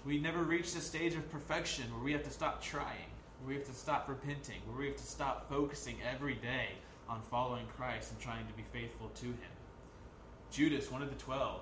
We 0.04 0.18
never 0.18 0.42
reach 0.42 0.74
the 0.74 0.80
stage 0.80 1.14
of 1.14 1.30
perfection 1.30 1.84
where 1.94 2.04
we 2.04 2.12
have 2.12 2.24
to 2.24 2.30
stop 2.30 2.62
trying, 2.62 3.08
where 3.40 3.48
we 3.48 3.54
have 3.54 3.66
to 3.66 3.72
stop 3.72 4.08
repenting, 4.08 4.60
where 4.66 4.78
we 4.78 4.86
have 4.86 4.96
to 4.96 5.02
stop 5.02 5.48
focusing 5.48 5.96
every 6.10 6.34
day 6.34 6.68
on 7.08 7.22
following 7.30 7.66
Christ 7.76 8.12
and 8.12 8.20
trying 8.20 8.46
to 8.46 8.52
be 8.54 8.64
faithful 8.72 9.10
to 9.16 9.26
him. 9.26 9.52
Judas, 10.50 10.90
one 10.90 11.02
of 11.02 11.08
the 11.10 11.16
twelve, 11.16 11.60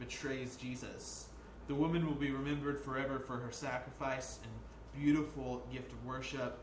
betrays 0.00 0.56
Jesus. 0.56 1.28
The 1.68 1.74
woman 1.76 2.04
will 2.04 2.16
be 2.16 2.32
remembered 2.32 2.80
forever 2.80 3.20
for 3.20 3.36
her 3.36 3.52
sacrifice 3.52 4.40
and 4.42 4.52
beautiful 5.00 5.62
gift 5.72 5.92
of 5.92 6.04
worship 6.04 6.58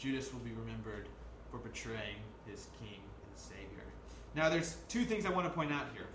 Judas 0.00 0.32
will 0.32 0.40
be 0.40 0.52
remembered 0.52 1.08
for 1.50 1.58
betraying 1.58 2.16
his 2.46 2.68
king 2.80 2.98
and 2.98 3.36
savior. 3.36 3.84
Now, 4.34 4.48
there's 4.48 4.78
two 4.88 5.04
things 5.04 5.26
I 5.26 5.30
want 5.30 5.46
to 5.46 5.52
point 5.52 5.70
out 5.70 5.86
here. 5.92 6.06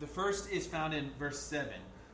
The 0.00 0.06
first 0.06 0.50
is 0.50 0.66
found 0.66 0.92
in 0.92 1.10
verse 1.18 1.40
7. 1.40 1.72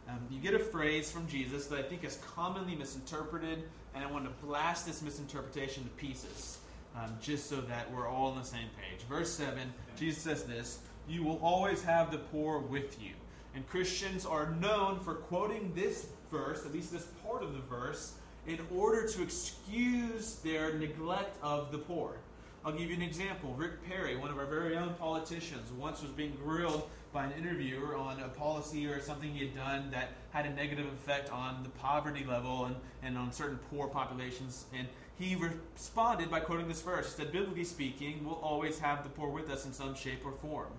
Um, 0.09 0.21
you 0.30 0.38
get 0.38 0.54
a 0.54 0.61
phrase 0.61 1.11
from 1.11 1.26
Jesus 1.26 1.66
that 1.66 1.78
I 1.80 1.83
think 1.83 2.04
is 2.04 2.18
commonly 2.18 2.76
misinterpreted, 2.76 3.64
and 3.95 4.04
I 4.04 4.11
want 4.11 4.26
to 4.26 4.47
blast 4.47 4.87
this 4.87 5.02
misinterpretation 5.02 5.83
to 5.83 5.90
pieces, 5.90 6.59
um, 6.95 7.16
just 7.21 7.49
so 7.49 7.61
that 7.62 7.92
we're 7.92 8.06
all 8.06 8.30
on 8.30 8.38
the 8.38 8.45
same 8.45 8.68
page. 8.80 9.04
Verse 9.09 9.33
7, 9.33 9.59
Jesus 9.99 10.23
says 10.23 10.45
this 10.45 10.78
You 11.09 11.25
will 11.25 11.40
always 11.42 11.83
have 11.83 12.12
the 12.12 12.18
poor 12.18 12.59
with 12.61 13.02
you. 13.02 13.11
And 13.56 13.66
Christians 13.66 14.26
are 14.26 14.50
known 14.60 15.00
for 15.00 15.14
quoting 15.14 15.72
this 15.75 16.08
verse, 16.30 16.66
at 16.66 16.75
least 16.75 16.92
this 16.92 17.06
part 17.26 17.42
of 17.42 17.54
the 17.54 17.60
verse, 17.60 18.12
in 18.46 18.58
order 18.70 19.08
to 19.08 19.22
excuse 19.22 20.34
their 20.44 20.75
neglect 20.75 21.38
of 21.42 21.72
the 21.72 21.78
poor. 21.78 22.18
I'll 22.66 22.72
give 22.72 22.90
you 22.90 22.96
an 22.96 23.02
example. 23.02 23.54
Rick 23.56 23.82
Perry, 23.88 24.14
one 24.14 24.30
of 24.30 24.36
our 24.38 24.44
very 24.44 24.76
own 24.76 24.92
politicians, 24.98 25.72
once 25.72 26.02
was 26.02 26.10
being 26.10 26.36
grilled 26.44 26.86
by 27.14 27.25
an 27.25 27.32
interviewer 27.32 27.96
on 27.96 28.20
a 28.20 28.28
policy 28.28 28.86
or 28.86 29.00
something 29.00 29.32
he 29.32 29.46
had 29.46 29.56
done 29.56 29.90
that 29.90 30.10
had 30.32 30.44
a 30.44 30.50
negative 30.52 30.86
effect 30.88 31.32
on 31.32 31.62
the 31.62 31.70
poverty 31.70 32.26
level 32.28 32.66
and, 32.66 32.76
and 33.02 33.16
on 33.16 33.32
certain 33.32 33.58
poor 33.70 33.88
populations. 33.88 34.66
And 34.76 34.86
he 35.18 35.34
responded 35.34 36.30
by 36.30 36.40
quoting 36.40 36.68
this 36.68 36.82
verse. 36.82 37.06
He 37.06 37.22
said, 37.22 37.32
Biblically 37.32 37.64
speaking, 37.64 38.22
we'll 38.22 38.34
always 38.34 38.78
have 38.80 39.02
the 39.02 39.08
poor 39.08 39.30
with 39.30 39.48
us 39.48 39.64
in 39.64 39.72
some 39.72 39.94
shape 39.94 40.26
or 40.26 40.32
form. 40.32 40.72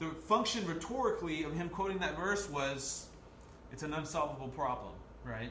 The 0.00 0.06
function 0.06 0.66
rhetorically 0.66 1.44
of 1.44 1.54
him 1.54 1.68
quoting 1.68 1.98
that 1.98 2.16
verse 2.16 2.48
was 2.50 3.06
it's 3.72 3.82
an 3.82 3.92
unsolvable 3.94 4.48
problem, 4.48 4.92
right? 5.24 5.50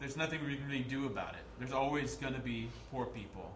there's 0.00 0.16
nothing 0.16 0.44
we 0.44 0.56
can 0.56 0.66
really 0.66 0.80
do 0.80 1.06
about 1.06 1.34
it. 1.34 1.42
There's 1.58 1.72
always 1.72 2.16
going 2.16 2.32
to 2.32 2.40
be 2.40 2.68
poor 2.90 3.04
people. 3.04 3.54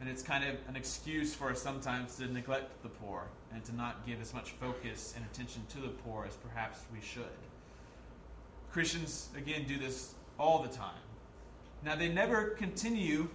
And 0.00 0.08
it's 0.08 0.22
kind 0.22 0.44
of 0.44 0.56
an 0.68 0.74
excuse 0.76 1.32
for 1.32 1.50
us 1.50 1.62
sometimes 1.62 2.16
to 2.16 2.26
neglect 2.26 2.82
the 2.82 2.88
poor 2.88 3.22
and 3.54 3.64
to 3.64 3.76
not 3.76 4.04
give 4.06 4.20
as 4.20 4.34
much 4.34 4.50
focus 4.52 5.14
and 5.16 5.24
attention 5.24 5.62
to 5.70 5.80
the 5.80 5.88
poor 5.88 6.26
as 6.26 6.36
perhaps 6.36 6.80
we 6.92 7.00
should. 7.00 7.22
Christians, 8.72 9.28
again, 9.36 9.64
do 9.68 9.78
this 9.78 10.14
all 10.38 10.62
the 10.62 10.68
time. 10.68 10.94
Now, 11.84 11.94
they 11.94 12.08
never 12.08 12.50
continue 12.50 13.28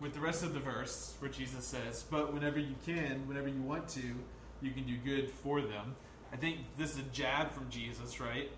with 0.00 0.12
the 0.12 0.20
rest 0.20 0.42
of 0.42 0.52
the 0.52 0.60
verse 0.60 1.14
where 1.20 1.30
Jesus 1.30 1.64
says, 1.64 2.04
But 2.10 2.32
whenever 2.32 2.58
you 2.58 2.74
can, 2.84 3.26
whenever 3.26 3.48
you 3.48 3.62
want 3.62 3.88
to, 3.90 4.14
you 4.62 4.70
can 4.70 4.84
do 4.84 4.96
good 4.96 5.30
for 5.30 5.60
them. 5.60 5.94
I 6.32 6.36
think 6.36 6.58
this 6.76 6.92
is 6.92 6.98
a 6.98 7.02
jab 7.12 7.52
from 7.52 7.68
Jesus, 7.70 8.20
right? 8.20 8.50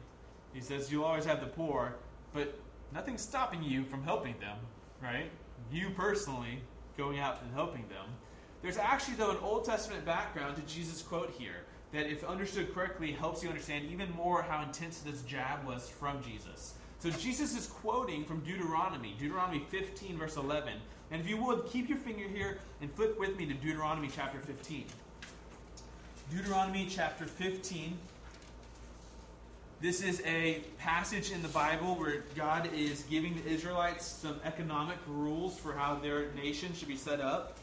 He 0.52 0.60
says, 0.60 0.90
You'll 0.90 1.04
always 1.04 1.24
have 1.24 1.40
the 1.40 1.46
poor, 1.46 1.96
but 2.32 2.58
nothing's 2.92 3.22
stopping 3.22 3.62
you 3.62 3.84
from 3.84 4.02
helping 4.02 4.34
them, 4.40 4.58
right? 5.02 5.30
You 5.70 5.90
personally 5.90 6.60
going 6.96 7.18
out 7.18 7.40
and 7.42 7.52
helping 7.54 7.86
them. 7.88 8.06
There's 8.62 8.76
actually, 8.76 9.14
though, 9.14 9.30
an 9.30 9.36
Old 9.40 9.64
Testament 9.64 10.04
background 10.04 10.56
to 10.56 10.62
Jesus' 10.62 11.02
quote 11.02 11.30
here 11.38 11.64
that, 11.92 12.06
if 12.06 12.24
understood 12.24 12.74
correctly, 12.74 13.12
helps 13.12 13.42
you 13.42 13.48
understand 13.48 13.88
even 13.90 14.10
more 14.12 14.42
how 14.42 14.62
intense 14.62 14.98
this 14.98 15.22
jab 15.22 15.64
was 15.64 15.88
from 15.88 16.20
Jesus. 16.22 16.74
So, 16.98 17.10
Jesus 17.10 17.56
is 17.56 17.66
quoting 17.66 18.24
from 18.24 18.40
Deuteronomy, 18.40 19.14
Deuteronomy 19.18 19.64
15, 19.70 20.18
verse 20.18 20.36
11. 20.36 20.74
And 21.10 21.20
if 21.20 21.28
you 21.28 21.36
would, 21.38 21.66
keep 21.66 21.88
your 21.88 21.98
finger 21.98 22.28
here 22.28 22.58
and 22.80 22.92
flip 22.92 23.18
with 23.18 23.36
me 23.36 23.46
to 23.46 23.54
Deuteronomy 23.54 24.08
chapter 24.14 24.38
15. 24.38 24.84
Deuteronomy 26.30 26.86
chapter 26.90 27.26
15 27.26 27.96
this 29.80 30.02
is 30.02 30.20
a 30.26 30.64
passage 30.78 31.30
in 31.30 31.40
the 31.40 31.48
Bible 31.48 31.94
where 31.94 32.24
God 32.34 32.68
is 32.74 33.04
giving 33.08 33.36
the 33.36 33.48
Israelites 33.48 34.04
some 34.04 34.40
economic 34.42 34.96
rules 35.06 35.56
for 35.56 35.72
how 35.72 35.94
their 35.94 36.32
nation 36.32 36.74
should 36.74 36.88
be 36.88 36.96
set 36.96 37.20
up. 37.20 37.56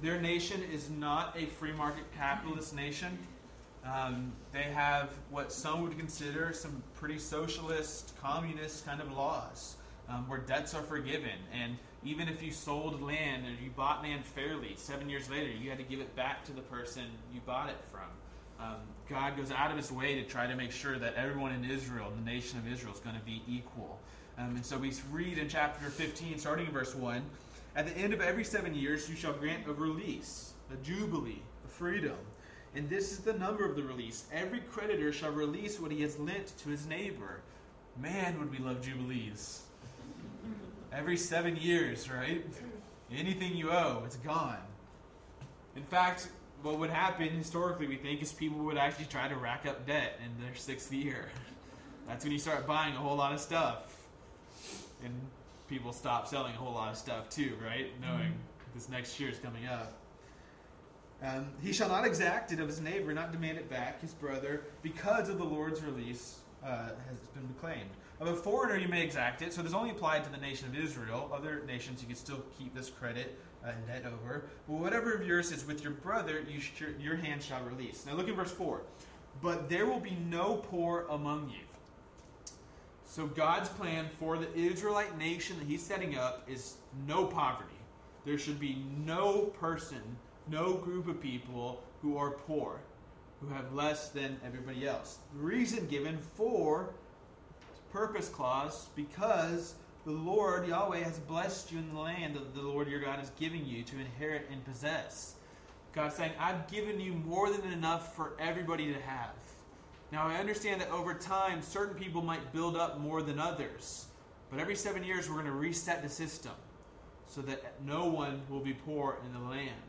Their 0.00 0.18
nation 0.18 0.62
is 0.72 0.88
not 0.88 1.36
a 1.38 1.44
free 1.44 1.72
market 1.72 2.04
capitalist 2.16 2.74
nation. 2.74 3.18
Um, 3.84 4.32
they 4.50 4.62
have 4.62 5.10
what 5.28 5.52
some 5.52 5.82
would 5.82 5.98
consider 5.98 6.54
some 6.54 6.82
pretty 6.94 7.18
socialist, 7.18 8.14
communist 8.22 8.86
kind 8.86 9.02
of 9.02 9.12
laws 9.12 9.76
um, 10.08 10.26
where 10.30 10.38
debts 10.38 10.72
are 10.72 10.82
forgiven. 10.82 11.38
And 11.52 11.76
even 12.06 12.28
if 12.28 12.42
you 12.42 12.52
sold 12.52 13.02
land 13.02 13.44
or 13.46 13.62
you 13.62 13.70
bought 13.70 14.02
land 14.02 14.24
fairly, 14.24 14.74
seven 14.76 15.08
years 15.08 15.28
later, 15.28 15.50
you 15.50 15.68
had 15.68 15.78
to 15.78 15.84
give 15.84 16.00
it 16.00 16.14
back 16.14 16.44
to 16.44 16.52
the 16.52 16.62
person 16.62 17.04
you 17.34 17.40
bought 17.44 17.68
it 17.68 17.76
from. 17.90 18.08
Um, 18.58 18.76
God 19.08 19.36
goes 19.36 19.50
out 19.50 19.70
of 19.70 19.76
his 19.76 19.92
way 19.92 20.14
to 20.14 20.24
try 20.24 20.46
to 20.46 20.56
make 20.56 20.72
sure 20.72 20.98
that 20.98 21.14
everyone 21.14 21.52
in 21.52 21.64
Israel, 21.64 22.10
the 22.16 22.24
nation 22.24 22.58
of 22.58 22.70
Israel, 22.70 22.94
is 22.94 23.00
going 23.00 23.16
to 23.16 23.24
be 23.24 23.42
equal. 23.48 23.98
Um, 24.38 24.56
and 24.56 24.64
so 24.64 24.78
we 24.78 24.92
read 25.10 25.38
in 25.38 25.48
chapter 25.48 25.88
15, 25.88 26.38
starting 26.38 26.66
in 26.66 26.72
verse 26.72 26.94
1 26.94 27.22
At 27.74 27.86
the 27.86 27.96
end 27.98 28.12
of 28.12 28.20
every 28.20 28.44
seven 28.44 28.74
years, 28.74 29.08
you 29.08 29.16
shall 29.16 29.32
grant 29.32 29.66
a 29.66 29.72
release, 29.72 30.52
a 30.72 30.76
jubilee, 30.84 31.42
a 31.64 31.68
freedom. 31.68 32.16
And 32.74 32.88
this 32.88 33.12
is 33.12 33.18
the 33.18 33.32
number 33.34 33.64
of 33.64 33.76
the 33.76 33.82
release. 33.82 34.26
Every 34.32 34.60
creditor 34.60 35.12
shall 35.12 35.32
release 35.32 35.80
what 35.80 35.90
he 35.90 36.02
has 36.02 36.18
lent 36.18 36.52
to 36.58 36.68
his 36.68 36.86
neighbor. 36.86 37.40
Man, 37.98 38.38
would 38.38 38.50
we 38.50 38.58
love 38.58 38.82
jubilees. 38.82 39.62
Every 40.96 41.18
seven 41.18 41.56
years, 41.56 42.10
right? 42.10 42.42
Anything 43.12 43.54
you 43.54 43.70
owe, 43.70 44.02
it's 44.06 44.16
gone. 44.16 44.56
In 45.76 45.82
fact, 45.82 46.28
what 46.62 46.78
would 46.78 46.88
happen 46.88 47.28
historically, 47.28 47.86
we 47.86 47.96
think, 47.96 48.22
is 48.22 48.32
people 48.32 48.60
would 48.60 48.78
actually 48.78 49.04
try 49.04 49.28
to 49.28 49.36
rack 49.36 49.66
up 49.66 49.86
debt 49.86 50.18
in 50.24 50.42
their 50.42 50.54
sixth 50.54 50.90
year. 50.90 51.28
That's 52.08 52.24
when 52.24 52.32
you 52.32 52.38
start 52.38 52.66
buying 52.66 52.94
a 52.94 52.98
whole 52.98 53.16
lot 53.16 53.34
of 53.34 53.40
stuff. 53.40 54.06
And 55.04 55.12
people 55.68 55.92
stop 55.92 56.26
selling 56.26 56.54
a 56.54 56.56
whole 56.56 56.72
lot 56.72 56.92
of 56.92 56.96
stuff 56.96 57.28
too, 57.28 57.52
right? 57.62 57.88
Knowing 58.00 58.30
mm-hmm. 58.30 58.74
this 58.74 58.88
next 58.88 59.20
year 59.20 59.28
is 59.28 59.38
coming 59.38 59.66
up. 59.66 59.92
Um, 61.22 61.48
he 61.62 61.74
shall 61.74 61.88
not 61.88 62.06
exact 62.06 62.52
it 62.52 62.60
of 62.60 62.68
his 62.68 62.80
neighbor, 62.80 63.12
not 63.12 63.32
demand 63.32 63.58
it 63.58 63.68
back, 63.68 64.00
his 64.00 64.14
brother, 64.14 64.64
because 64.82 65.28
of 65.28 65.36
the 65.36 65.44
Lord's 65.44 65.82
release 65.82 66.38
uh, 66.66 66.90
has 67.08 67.18
been 67.34 67.46
proclaimed. 67.46 67.90
Of 68.18 68.28
a 68.28 68.34
foreigner, 68.34 68.76
you 68.76 68.88
may 68.88 69.02
exact 69.02 69.42
it, 69.42 69.52
so 69.52 69.62
this 69.62 69.74
only 69.74 69.90
applied 69.90 70.24
to 70.24 70.30
the 70.30 70.38
nation 70.38 70.66
of 70.66 70.76
Israel. 70.76 71.30
Other 71.34 71.62
nations, 71.66 72.00
you 72.00 72.06
can 72.06 72.16
still 72.16 72.42
keep 72.58 72.74
this 72.74 72.90
credit 72.90 73.38
uh, 73.64 73.72
net 73.86 74.04
over. 74.06 74.46
But 74.66 74.78
whatever 74.78 75.12
of 75.12 75.26
yours 75.26 75.52
is 75.52 75.66
with 75.66 75.82
your 75.82 75.92
brother, 75.92 76.44
you 76.48 76.60
sh- 76.60 76.82
your 76.98 77.16
hand 77.16 77.42
shall 77.42 77.62
release. 77.62 78.04
Now 78.06 78.14
look 78.14 78.28
at 78.28 78.34
verse 78.34 78.52
4. 78.52 78.80
But 79.42 79.68
there 79.68 79.86
will 79.86 80.00
be 80.00 80.16
no 80.28 80.56
poor 80.56 81.06
among 81.10 81.50
you. 81.50 81.64
So 83.04 83.26
God's 83.26 83.68
plan 83.68 84.08
for 84.18 84.38
the 84.38 84.52
Israelite 84.54 85.16
nation 85.18 85.58
that 85.58 85.66
he's 85.66 85.82
setting 85.82 86.16
up 86.16 86.42
is 86.48 86.76
no 87.06 87.26
poverty. 87.26 87.70
There 88.24 88.38
should 88.38 88.58
be 88.58 88.82
no 89.04 89.42
person, 89.60 90.02
no 90.48 90.74
group 90.74 91.06
of 91.06 91.20
people 91.20 91.82
who 92.02 92.16
are 92.16 92.30
poor, 92.30 92.80
who 93.40 93.48
have 93.48 93.72
less 93.72 94.10
than 94.10 94.38
everybody 94.44 94.86
else. 94.86 95.18
The 95.34 95.42
reason 95.42 95.86
given 95.86 96.18
for 96.18 96.90
purpose 97.92 98.28
clause 98.28 98.88
because 98.96 99.74
the 100.04 100.12
Lord 100.12 100.68
Yahweh 100.68 101.02
has 101.02 101.18
blessed 101.18 101.72
you 101.72 101.78
in 101.78 101.92
the 101.92 102.00
land 102.00 102.36
that 102.36 102.54
the 102.54 102.62
Lord 102.62 102.88
your 102.88 103.00
God 103.00 103.22
is 103.22 103.30
giving 103.38 103.66
you 103.66 103.82
to 103.82 103.98
inherit 103.98 104.46
and 104.50 104.64
possess. 104.64 105.34
God's 105.92 106.14
saying, 106.14 106.32
I've 106.38 106.70
given 106.70 107.00
you 107.00 107.12
more 107.12 107.50
than 107.50 107.72
enough 107.72 108.14
for 108.14 108.32
everybody 108.38 108.92
to 108.92 109.00
have. 109.00 109.34
Now, 110.12 110.28
I 110.28 110.36
understand 110.36 110.80
that 110.80 110.90
over 110.90 111.14
time, 111.14 111.62
certain 111.62 111.96
people 111.96 112.22
might 112.22 112.52
build 112.52 112.76
up 112.76 113.00
more 113.00 113.22
than 113.22 113.38
others. 113.38 114.06
But 114.50 114.60
every 114.60 114.76
seven 114.76 115.02
years, 115.02 115.28
we're 115.28 115.36
going 115.36 115.46
to 115.46 115.52
reset 115.52 116.02
the 116.02 116.08
system 116.08 116.52
so 117.26 117.40
that 117.42 117.74
no 117.84 118.06
one 118.06 118.42
will 118.48 118.60
be 118.60 118.72
poor 118.72 119.18
in 119.26 119.32
the 119.32 119.48
land. 119.48 119.82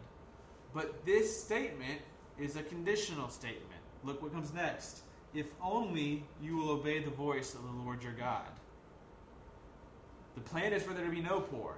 But 0.73 1.05
this 1.05 1.43
statement 1.43 2.01
is 2.39 2.55
a 2.55 2.63
conditional 2.63 3.29
statement. 3.29 3.81
Look 4.03 4.21
what 4.21 4.33
comes 4.33 4.53
next. 4.53 5.01
If 5.33 5.47
only 5.61 6.23
you 6.41 6.55
will 6.57 6.71
obey 6.71 6.99
the 6.99 7.11
voice 7.11 7.53
of 7.53 7.63
the 7.63 7.83
Lord 7.83 8.03
your 8.03 8.13
God. 8.13 8.47
The 10.35 10.41
plan 10.41 10.73
is 10.73 10.83
for 10.83 10.93
there 10.93 11.05
to 11.05 11.11
be 11.11 11.21
no 11.21 11.41
poor. 11.41 11.75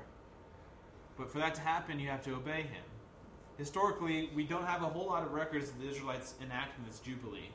But 1.17 1.31
for 1.31 1.39
that 1.39 1.55
to 1.55 1.61
happen, 1.61 1.99
you 1.99 2.09
have 2.09 2.23
to 2.25 2.35
obey 2.35 2.61
him. 2.61 2.83
Historically, 3.57 4.29
we 4.33 4.43
don't 4.43 4.65
have 4.65 4.83
a 4.83 4.85
whole 4.85 5.07
lot 5.07 5.23
of 5.23 5.33
records 5.33 5.69
of 5.69 5.79
the 5.81 5.89
Israelites 5.89 6.35
enacting 6.41 6.85
this 6.85 6.99
Jubilee. 6.99 7.49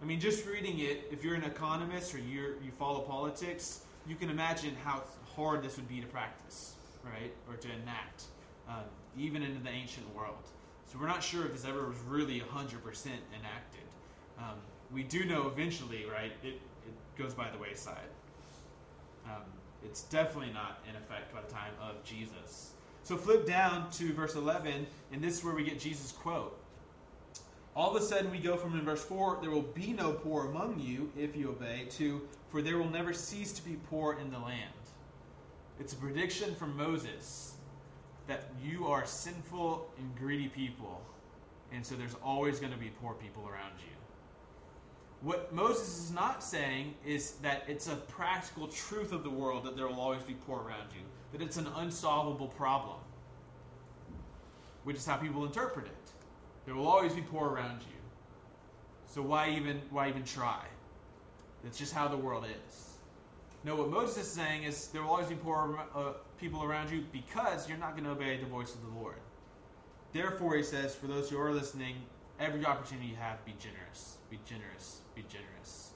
I 0.00 0.04
mean, 0.04 0.20
just 0.20 0.46
reading 0.46 0.78
it, 0.78 1.08
if 1.10 1.24
you're 1.24 1.34
an 1.34 1.44
economist 1.44 2.14
or 2.14 2.18
you 2.18 2.54
you 2.62 2.70
follow 2.70 3.00
politics, 3.00 3.80
you 4.06 4.14
can 4.16 4.28
imagine 4.28 4.76
how 4.84 5.02
hard 5.34 5.62
this 5.62 5.76
would 5.76 5.88
be 5.88 6.00
to 6.00 6.06
practice, 6.06 6.74
right? 7.04 7.32
Or 7.48 7.56
to 7.56 7.68
enact, 7.82 8.24
um, 8.68 8.84
even 9.16 9.42
in 9.42 9.62
the 9.62 9.70
ancient 9.70 10.14
world. 10.14 10.50
So 10.94 11.00
we're 11.00 11.08
not 11.08 11.24
sure 11.24 11.44
if 11.44 11.52
this 11.52 11.64
ever 11.64 11.88
was 11.88 11.98
really 12.06 12.38
100% 12.38 12.44
enacted. 12.46 13.80
Um, 14.38 14.54
we 14.92 15.02
do 15.02 15.24
know 15.24 15.48
eventually, 15.48 16.04
right, 16.08 16.30
it, 16.44 16.60
it 16.86 17.18
goes 17.18 17.34
by 17.34 17.50
the 17.50 17.58
wayside. 17.58 17.96
Um, 19.26 19.42
it's 19.84 20.04
definitely 20.04 20.52
not 20.52 20.84
in 20.88 20.94
effect 20.94 21.34
by 21.34 21.40
the 21.40 21.52
time 21.52 21.72
of 21.82 22.04
Jesus. 22.04 22.74
So 23.02 23.16
flip 23.16 23.44
down 23.44 23.90
to 23.92 24.12
verse 24.12 24.36
11, 24.36 24.86
and 25.12 25.20
this 25.20 25.38
is 25.38 25.44
where 25.44 25.52
we 25.52 25.64
get 25.64 25.80
Jesus' 25.80 26.12
quote. 26.12 26.56
All 27.74 27.90
of 27.90 28.00
a 28.00 28.06
sudden, 28.06 28.30
we 28.30 28.38
go 28.38 28.56
from 28.56 28.78
in 28.78 28.84
verse 28.84 29.04
4, 29.04 29.38
there 29.42 29.50
will 29.50 29.62
be 29.62 29.92
no 29.92 30.12
poor 30.12 30.46
among 30.46 30.78
you 30.78 31.10
if 31.18 31.34
you 31.34 31.48
obey, 31.48 31.88
to, 31.90 32.22
for 32.50 32.62
there 32.62 32.78
will 32.78 32.88
never 32.88 33.12
cease 33.12 33.50
to 33.54 33.64
be 33.64 33.78
poor 33.90 34.16
in 34.20 34.30
the 34.30 34.38
land. 34.38 34.70
It's 35.80 35.92
a 35.92 35.96
prediction 35.96 36.54
from 36.54 36.76
Moses 36.76 37.53
that 38.26 38.44
you 38.62 38.86
are 38.86 39.04
sinful 39.06 39.90
and 39.98 40.16
greedy 40.16 40.48
people, 40.48 41.02
and 41.72 41.84
so 41.84 41.94
there's 41.94 42.16
always 42.24 42.58
going 42.60 42.72
to 42.72 42.78
be 42.78 42.90
poor 43.02 43.14
people 43.14 43.42
around 43.48 43.72
you. 43.78 43.94
What 45.20 45.54
Moses 45.54 45.98
is 45.98 46.10
not 46.10 46.42
saying 46.42 46.94
is 47.06 47.32
that 47.42 47.64
it's 47.66 47.88
a 47.88 47.96
practical 47.96 48.68
truth 48.68 49.12
of 49.12 49.22
the 49.22 49.30
world 49.30 49.64
that 49.64 49.76
there 49.76 49.86
will 49.86 50.00
always 50.00 50.22
be 50.22 50.34
poor 50.34 50.58
around 50.58 50.88
you, 50.94 51.00
that 51.32 51.42
it's 51.42 51.56
an 51.56 51.66
unsolvable 51.76 52.48
problem, 52.48 52.98
which 54.84 54.96
is 54.96 55.06
how 55.06 55.16
people 55.16 55.44
interpret 55.44 55.86
it. 55.86 56.10
There 56.66 56.74
will 56.74 56.86
always 56.86 57.12
be 57.14 57.22
poor 57.22 57.48
around 57.48 57.80
you. 57.80 57.96
So 59.06 59.22
why 59.22 59.50
even 59.50 59.80
why 59.90 60.08
even 60.08 60.24
try? 60.24 60.64
That's 61.62 61.78
just 61.78 61.94
how 61.94 62.08
the 62.08 62.16
world 62.16 62.44
is. 62.44 62.90
No, 63.64 63.76
what 63.76 63.88
Moses 63.88 64.18
is 64.18 64.30
saying 64.30 64.64
is 64.64 64.88
there 64.88 65.02
will 65.02 65.10
always 65.10 65.28
be 65.28 65.36
poor 65.36 65.78
uh, 65.94 66.12
people 66.38 66.62
around 66.62 66.90
you 66.90 67.04
because 67.12 67.68
you're 67.68 67.78
not 67.78 67.92
going 67.92 68.04
to 68.04 68.10
obey 68.10 68.36
the 68.36 68.46
voice 68.46 68.74
of 68.74 68.82
the 68.82 69.00
Lord. 69.00 69.16
Therefore, 70.12 70.56
he 70.56 70.62
says, 70.62 70.94
for 70.94 71.06
those 71.06 71.28
who 71.28 71.40
are 71.40 71.52
listening, 71.52 71.96
every 72.38 72.64
opportunity 72.64 73.08
you 73.08 73.16
have, 73.16 73.44
be 73.44 73.54
generous. 73.58 74.18
Be 74.30 74.38
generous. 74.46 75.00
Be 75.14 75.24
generous. 75.28 75.90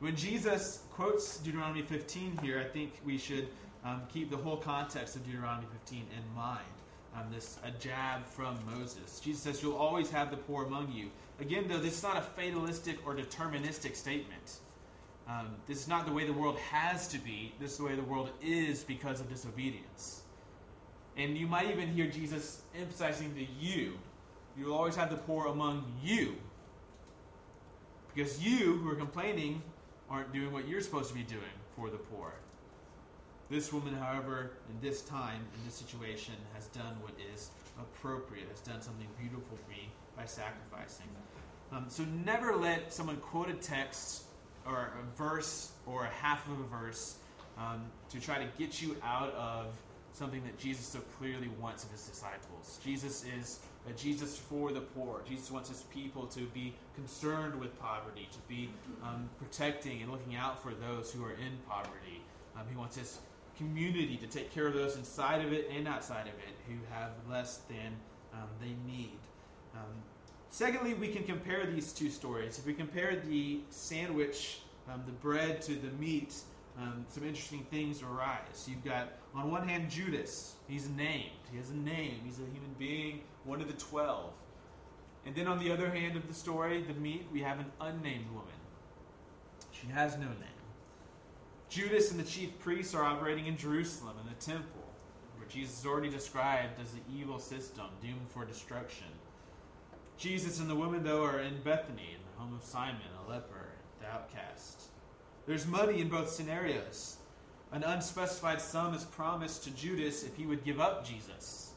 When 0.00 0.16
Jesus 0.16 0.82
quotes 0.90 1.38
Deuteronomy 1.38 1.82
15 1.82 2.38
here, 2.42 2.60
I 2.60 2.64
think 2.64 3.00
we 3.04 3.16
should 3.16 3.48
um, 3.84 4.02
keep 4.12 4.30
the 4.30 4.36
whole 4.36 4.56
context 4.56 5.16
of 5.16 5.24
Deuteronomy 5.24 5.66
15 5.84 5.98
in 5.98 6.34
mind. 6.34 6.60
Um, 7.14 7.24
this 7.32 7.58
a 7.64 7.70
jab 7.70 8.26
from 8.26 8.58
Moses. 8.66 9.20
Jesus 9.20 9.42
says, 9.42 9.62
"You'll 9.62 9.76
always 9.76 10.10
have 10.10 10.30
the 10.30 10.36
poor 10.36 10.66
among 10.66 10.92
you." 10.92 11.10
Again, 11.40 11.66
though, 11.66 11.78
this 11.78 11.96
is 11.98 12.02
not 12.02 12.18
a 12.18 12.20
fatalistic 12.20 12.98
or 13.06 13.14
deterministic 13.14 13.96
statement. 13.96 14.58
Um, 15.28 15.56
this 15.66 15.78
is 15.78 15.88
not 15.88 16.06
the 16.06 16.12
way 16.12 16.24
the 16.24 16.32
world 16.32 16.58
has 16.58 17.08
to 17.08 17.18
be. 17.18 17.52
This 17.58 17.72
is 17.72 17.78
the 17.78 17.84
way 17.84 17.96
the 17.96 18.02
world 18.02 18.30
is 18.40 18.84
because 18.84 19.20
of 19.20 19.28
disobedience. 19.28 20.22
And 21.16 21.36
you 21.36 21.46
might 21.46 21.70
even 21.70 21.88
hear 21.88 22.06
Jesus 22.06 22.62
emphasizing 22.78 23.34
the 23.34 23.46
you. 23.58 23.98
You 24.56 24.66
will 24.66 24.74
always 24.74 24.94
have 24.96 25.10
the 25.10 25.16
poor 25.16 25.46
among 25.46 25.84
you. 26.02 26.36
Because 28.14 28.42
you, 28.42 28.76
who 28.76 28.90
are 28.90 28.94
complaining, 28.94 29.62
aren't 30.08 30.32
doing 30.32 30.52
what 30.52 30.68
you're 30.68 30.80
supposed 30.80 31.08
to 31.08 31.14
be 31.14 31.22
doing 31.22 31.42
for 31.74 31.90
the 31.90 31.96
poor. 31.96 32.32
This 33.50 33.72
woman, 33.72 33.94
however, 33.94 34.52
in 34.70 34.80
this 34.80 35.02
time, 35.02 35.40
in 35.54 35.64
this 35.64 35.74
situation, 35.74 36.34
has 36.54 36.66
done 36.68 36.96
what 37.00 37.12
is 37.32 37.50
appropriate, 37.78 38.48
has 38.50 38.60
done 38.60 38.80
something 38.80 39.06
beautiful 39.18 39.56
for 39.56 39.70
me 39.70 39.88
by 40.16 40.24
sacrificing. 40.24 41.06
Um, 41.72 41.86
so 41.88 42.04
never 42.24 42.56
let 42.56 42.92
someone 42.92 43.16
quote 43.16 43.50
a 43.50 43.54
text 43.54 44.25
or 44.68 44.92
a 45.00 45.16
verse 45.16 45.72
or 45.86 46.04
a 46.04 46.08
half 46.08 46.46
of 46.48 46.60
a 46.60 46.64
verse 46.64 47.16
um, 47.58 47.82
to 48.10 48.20
try 48.20 48.38
to 48.38 48.48
get 48.58 48.82
you 48.82 48.96
out 49.02 49.32
of 49.34 49.66
something 50.12 50.42
that 50.44 50.58
Jesus 50.58 50.86
so 50.86 51.00
clearly 51.18 51.50
wants 51.60 51.84
of 51.84 51.90
his 51.90 52.06
disciples. 52.06 52.80
Jesus 52.82 53.24
is 53.38 53.60
a 53.88 53.92
Jesus 53.92 54.36
for 54.36 54.72
the 54.72 54.80
poor. 54.80 55.22
Jesus 55.28 55.50
wants 55.50 55.68
his 55.68 55.82
people 55.84 56.26
to 56.28 56.40
be 56.46 56.74
concerned 56.94 57.58
with 57.60 57.78
poverty, 57.80 58.28
to 58.32 58.38
be 58.48 58.70
um, 59.02 59.28
protecting 59.38 60.02
and 60.02 60.10
looking 60.10 60.34
out 60.34 60.62
for 60.62 60.72
those 60.72 61.12
who 61.12 61.22
are 61.24 61.32
in 61.32 61.56
poverty. 61.68 62.22
Um, 62.56 62.62
he 62.68 62.76
wants 62.76 62.96
his 62.96 63.18
community 63.56 64.16
to 64.16 64.26
take 64.26 64.52
care 64.52 64.66
of 64.66 64.74
those 64.74 64.96
inside 64.96 65.44
of 65.44 65.52
it 65.52 65.70
and 65.70 65.86
outside 65.86 66.26
of 66.26 66.34
it 66.34 66.56
who 66.66 66.74
have 66.92 67.10
less 67.30 67.58
than 67.68 67.92
um, 68.32 68.48
they 68.60 68.74
need. 68.90 69.18
Secondly, 70.50 70.94
we 70.94 71.08
can 71.08 71.24
compare 71.24 71.66
these 71.66 71.92
two 71.92 72.08
stories. 72.08 72.58
If 72.58 72.66
we 72.66 72.72
compare 72.72 73.16
the 73.16 73.60
sandwich, 73.70 74.60
um, 74.88 75.02
the 75.04 75.12
bread, 75.12 75.60
to 75.62 75.74
the 75.74 75.90
meat, 75.98 76.34
um, 76.78 77.04
some 77.08 77.24
interesting 77.24 77.66
things 77.70 78.02
arise. 78.02 78.66
You've 78.66 78.84
got, 78.84 79.08
on 79.34 79.50
one 79.50 79.68
hand, 79.68 79.90
Judas. 79.90 80.54
He's 80.68 80.88
named. 80.88 81.30
He 81.50 81.58
has 81.58 81.70
a 81.70 81.76
name. 81.76 82.20
He's 82.24 82.38
a 82.38 82.42
human 82.52 82.74
being, 82.78 83.20
one 83.44 83.60
of 83.60 83.66
the 83.66 83.74
twelve. 83.74 84.32
And 85.26 85.34
then 85.34 85.48
on 85.48 85.58
the 85.58 85.72
other 85.72 85.90
hand 85.90 86.16
of 86.16 86.28
the 86.28 86.34
story, 86.34 86.82
the 86.82 86.94
meat, 86.94 87.26
we 87.32 87.42
have 87.42 87.58
an 87.58 87.66
unnamed 87.80 88.30
woman. 88.30 88.48
She 89.72 89.88
has 89.88 90.16
no 90.16 90.28
name. 90.28 90.60
Judas 91.68 92.12
and 92.12 92.20
the 92.20 92.24
chief 92.24 92.58
priests 92.60 92.94
are 92.94 93.02
operating 93.02 93.46
in 93.46 93.56
Jerusalem 93.56 94.16
in 94.22 94.28
the 94.28 94.40
temple, 94.40 94.84
where 95.36 95.48
Jesus 95.48 95.80
is 95.80 95.86
already 95.86 96.10
described 96.10 96.80
as 96.80 96.92
the 96.92 97.00
evil 97.12 97.38
system 97.38 97.86
doomed 98.00 98.28
for 98.28 98.44
destruction. 98.44 99.08
Jesus 100.18 100.60
and 100.60 100.68
the 100.68 100.74
woman, 100.74 101.04
though, 101.04 101.24
are 101.24 101.40
in 101.40 101.60
Bethany, 101.62 102.14
in 102.14 102.20
the 102.32 102.40
home 102.40 102.54
of 102.54 102.64
Simon, 102.64 103.00
a 103.26 103.30
leper, 103.30 103.68
the 104.00 104.06
outcast. 104.06 104.82
There's 105.46 105.66
money 105.66 106.00
in 106.00 106.08
both 106.08 106.30
scenarios. 106.30 107.16
An 107.72 107.82
unspecified 107.82 108.60
sum 108.60 108.94
is 108.94 109.04
promised 109.04 109.64
to 109.64 109.70
Judas 109.70 110.22
if 110.24 110.36
he 110.36 110.46
would 110.46 110.64
give 110.64 110.80
up 110.80 111.06
Jesus. 111.06 111.72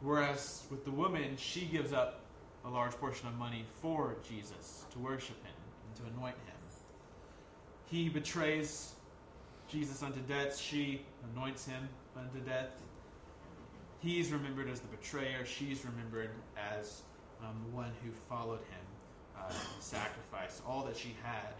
Whereas 0.00 0.64
with 0.70 0.84
the 0.84 0.90
woman, 0.90 1.36
she 1.36 1.62
gives 1.62 1.92
up 1.92 2.20
a 2.64 2.70
large 2.70 2.92
portion 2.92 3.28
of 3.28 3.34
money 3.34 3.64
for 3.80 4.16
Jesus 4.28 4.84
to 4.92 4.98
worship 4.98 5.42
him 5.44 5.54
and 5.86 5.96
to 5.96 6.12
anoint 6.14 6.36
him. 6.46 6.52
He 7.92 8.08
betrays 8.08 8.94
Jesus 9.68 10.02
unto 10.02 10.20
death. 10.20 10.56
She 10.56 11.02
anoints 11.34 11.66
him 11.66 11.90
unto 12.16 12.40
death. 12.40 12.70
He's 14.00 14.32
remembered 14.32 14.70
as 14.70 14.80
the 14.80 14.88
betrayer. 14.88 15.44
She's 15.44 15.84
remembered 15.84 16.30
as 16.56 17.02
um, 17.42 17.56
the 17.68 17.76
one 17.76 17.92
who 18.04 18.10
followed 18.28 18.60
him, 18.60 18.86
uh, 19.38 19.52
sacrificed 19.80 20.62
all 20.66 20.84
that 20.84 20.96
she 20.96 21.16
had 21.22 21.54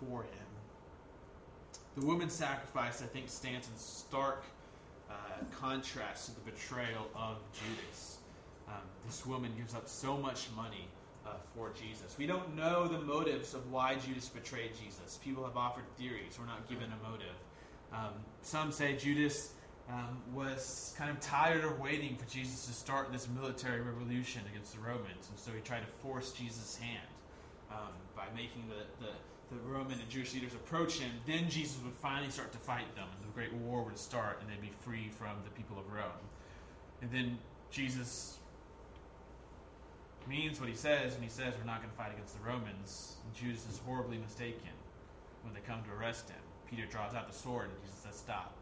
for 0.00 0.22
him. 0.22 0.46
The 1.96 2.06
woman's 2.06 2.32
sacrifice, 2.32 3.02
I 3.02 3.06
think, 3.06 3.28
stands 3.28 3.68
in 3.68 3.76
stark 3.76 4.44
uh, 5.10 5.14
contrast 5.60 6.26
to 6.26 6.34
the 6.34 6.50
betrayal 6.50 7.08
of 7.14 7.36
Judas. 7.52 8.18
Um, 8.68 8.80
this 9.06 9.26
woman 9.26 9.52
gives 9.56 9.74
up 9.74 9.88
so 9.88 10.16
much 10.16 10.48
money 10.56 10.88
uh, 11.26 11.30
for 11.54 11.70
Jesus. 11.78 12.16
We 12.18 12.26
don't 12.26 12.56
know 12.56 12.88
the 12.88 13.00
motives 13.00 13.54
of 13.54 13.70
why 13.70 13.96
Judas 13.96 14.28
betrayed 14.28 14.72
Jesus. 14.82 15.18
People 15.22 15.44
have 15.44 15.56
offered 15.56 15.84
theories. 15.98 16.38
We're 16.38 16.46
not 16.46 16.68
given 16.68 16.84
a 16.84 17.08
motive. 17.08 17.36
Um, 17.92 18.14
some 18.40 18.72
say 18.72 18.96
Judas 18.96 19.52
um, 19.90 20.18
was 20.34 20.94
kind 20.96 21.10
of 21.10 21.20
tired 21.20 21.64
of 21.64 21.78
waiting 21.80 22.16
for 22.16 22.28
Jesus 22.30 22.66
to 22.66 22.72
start 22.72 23.12
this 23.12 23.28
military 23.28 23.80
revolution 23.80 24.42
against 24.50 24.74
the 24.74 24.80
Romans, 24.80 25.28
and 25.28 25.38
so 25.38 25.50
he 25.52 25.60
tried 25.60 25.80
to 25.80 25.92
force 26.02 26.32
Jesus' 26.32 26.76
hand 26.76 27.08
um, 27.70 27.92
by 28.16 28.24
making 28.34 28.64
the, 28.68 29.04
the, 29.04 29.12
the 29.54 29.60
Roman 29.62 29.98
and 29.98 30.08
Jewish 30.08 30.34
leaders 30.34 30.54
approach 30.54 30.98
him. 30.98 31.10
Then 31.26 31.48
Jesus 31.50 31.78
would 31.84 31.94
finally 31.94 32.30
start 32.30 32.52
to 32.52 32.58
fight 32.58 32.94
them, 32.94 33.08
and 33.14 33.28
the 33.28 33.34
great 33.34 33.52
war 33.52 33.82
would 33.82 33.98
start, 33.98 34.40
and 34.40 34.50
they'd 34.50 34.62
be 34.62 34.72
free 34.80 35.10
from 35.10 35.36
the 35.44 35.50
people 35.50 35.78
of 35.78 35.92
Rome. 35.92 36.22
And 37.00 37.10
then 37.10 37.38
Jesus 37.70 38.38
means 40.28 40.60
what 40.60 40.68
he 40.68 40.74
says 40.74 41.14
when 41.14 41.22
he 41.22 41.28
says 41.28 41.54
we're 41.58 41.66
not 41.66 41.78
going 41.78 41.90
to 41.90 41.96
fight 41.96 42.12
against 42.12 42.38
the 42.38 42.46
Romans. 42.46 43.16
And 43.24 43.34
Judas 43.34 43.66
is 43.68 43.80
horribly 43.84 44.18
mistaken 44.18 44.70
when 45.42 45.54
they 45.54 45.60
come 45.60 45.82
to 45.82 45.90
arrest 45.98 46.30
him. 46.30 46.38
Peter 46.70 46.86
draws 46.86 47.14
out 47.14 47.26
the 47.26 47.36
sword 47.36 47.68
and 47.70 47.82
Jesus 47.82 47.98
says, 47.98 48.16
Stop. 48.16 48.54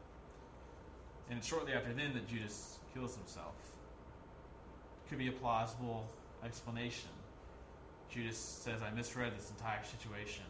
And 1.31 1.43
shortly 1.43 1.73
after 1.73 1.93
then 1.93 2.13
that 2.15 2.29
Judas 2.29 2.79
kills 2.93 3.17
himself. 3.17 3.55
Could 5.09 5.19
be 5.19 5.29
a 5.29 5.33
plausible 5.33 6.07
explanation. 6.45 7.11
Judas 8.11 8.39
says, 8.39 8.81
I 8.83 8.95
misread 8.95 9.37
this 9.37 9.51
entire 9.51 9.85
situation. 9.85 10.45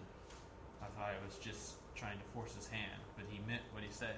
I 0.83 0.87
thought 0.87 1.11
I 1.11 1.25
was 1.25 1.37
just 1.37 1.75
trying 1.95 2.19
to 2.19 2.25
force 2.33 2.55
his 2.55 2.66
hand, 2.69 3.01
but 3.16 3.27
he 3.29 3.40
meant 3.47 3.62
what 3.73 3.83
he 3.83 3.90
said. 3.90 4.16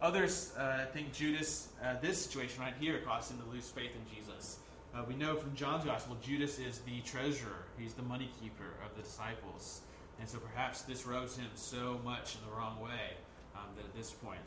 Others 0.00 0.54
uh, 0.56 0.86
think 0.92 1.12
Judas, 1.12 1.68
uh, 1.84 1.96
this 2.00 2.24
situation 2.24 2.62
right 2.62 2.74
here, 2.80 3.00
caused 3.04 3.30
him 3.30 3.38
to 3.40 3.44
lose 3.50 3.68
faith 3.68 3.90
in 3.90 4.16
Jesus. 4.16 4.58
Uh, 4.94 5.02
we 5.06 5.14
know 5.14 5.36
from 5.36 5.54
John's 5.54 5.84
Gospel, 5.84 6.16
Judas 6.22 6.58
is 6.58 6.78
the 6.80 7.00
treasurer, 7.00 7.66
he's 7.78 7.92
the 7.92 8.02
money 8.02 8.30
keeper 8.40 8.72
of 8.84 8.96
the 8.96 9.02
disciples. 9.02 9.82
And 10.20 10.28
so 10.28 10.38
perhaps 10.38 10.82
this 10.82 11.04
rubs 11.04 11.36
him 11.36 11.50
so 11.54 12.00
much 12.04 12.36
in 12.36 12.40
the 12.48 12.56
wrong 12.56 12.80
way 12.80 13.18
um, 13.54 13.68
that 13.76 13.84
at 13.84 13.94
this 13.94 14.12
point 14.12 14.40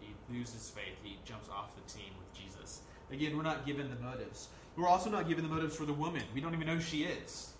he, 0.00 0.06
he 0.06 0.38
loses 0.38 0.70
faith. 0.70 0.96
He 1.02 1.18
jumps 1.24 1.48
off 1.48 1.74
the 1.74 1.92
team 1.92 2.10
with 2.18 2.32
Jesus. 2.38 2.82
Again, 3.12 3.36
we're 3.36 3.42
not 3.42 3.66
given 3.66 3.90
the 3.90 4.04
motives. 4.04 4.48
We're 4.76 4.88
also 4.88 5.10
not 5.10 5.28
given 5.28 5.44
the 5.44 5.50
motives 5.50 5.76
for 5.76 5.84
the 5.84 5.92
woman. 5.92 6.22
We 6.34 6.40
don't 6.40 6.54
even 6.54 6.66
know 6.66 6.76
who 6.76 6.80
she 6.80 7.04
is. 7.04 7.52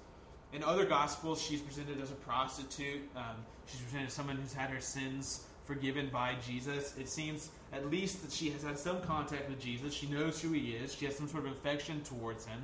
In 0.52 0.62
other 0.64 0.84
Gospels, 0.84 1.40
she's 1.40 1.60
presented 1.60 2.00
as 2.00 2.10
a 2.10 2.14
prostitute. 2.14 3.02
Um, 3.16 3.36
she's 3.66 3.80
presented 3.80 4.06
as 4.06 4.12
someone 4.12 4.36
who's 4.36 4.52
had 4.52 4.70
her 4.70 4.80
sins 4.80 5.44
forgiven 5.64 6.08
by 6.12 6.34
Jesus. 6.46 6.96
It 6.98 7.08
seems 7.08 7.50
at 7.72 7.88
least 7.90 8.22
that 8.22 8.32
she 8.32 8.50
has 8.50 8.62
had 8.62 8.78
some 8.78 9.00
contact 9.02 9.48
with 9.48 9.60
Jesus. 9.60 9.94
She 9.94 10.06
knows 10.08 10.40
who 10.40 10.52
he 10.52 10.72
is. 10.72 10.94
She 10.94 11.04
has 11.06 11.16
some 11.16 11.28
sort 11.28 11.46
of 11.46 11.52
affection 11.52 12.02
towards 12.02 12.46
him. 12.46 12.60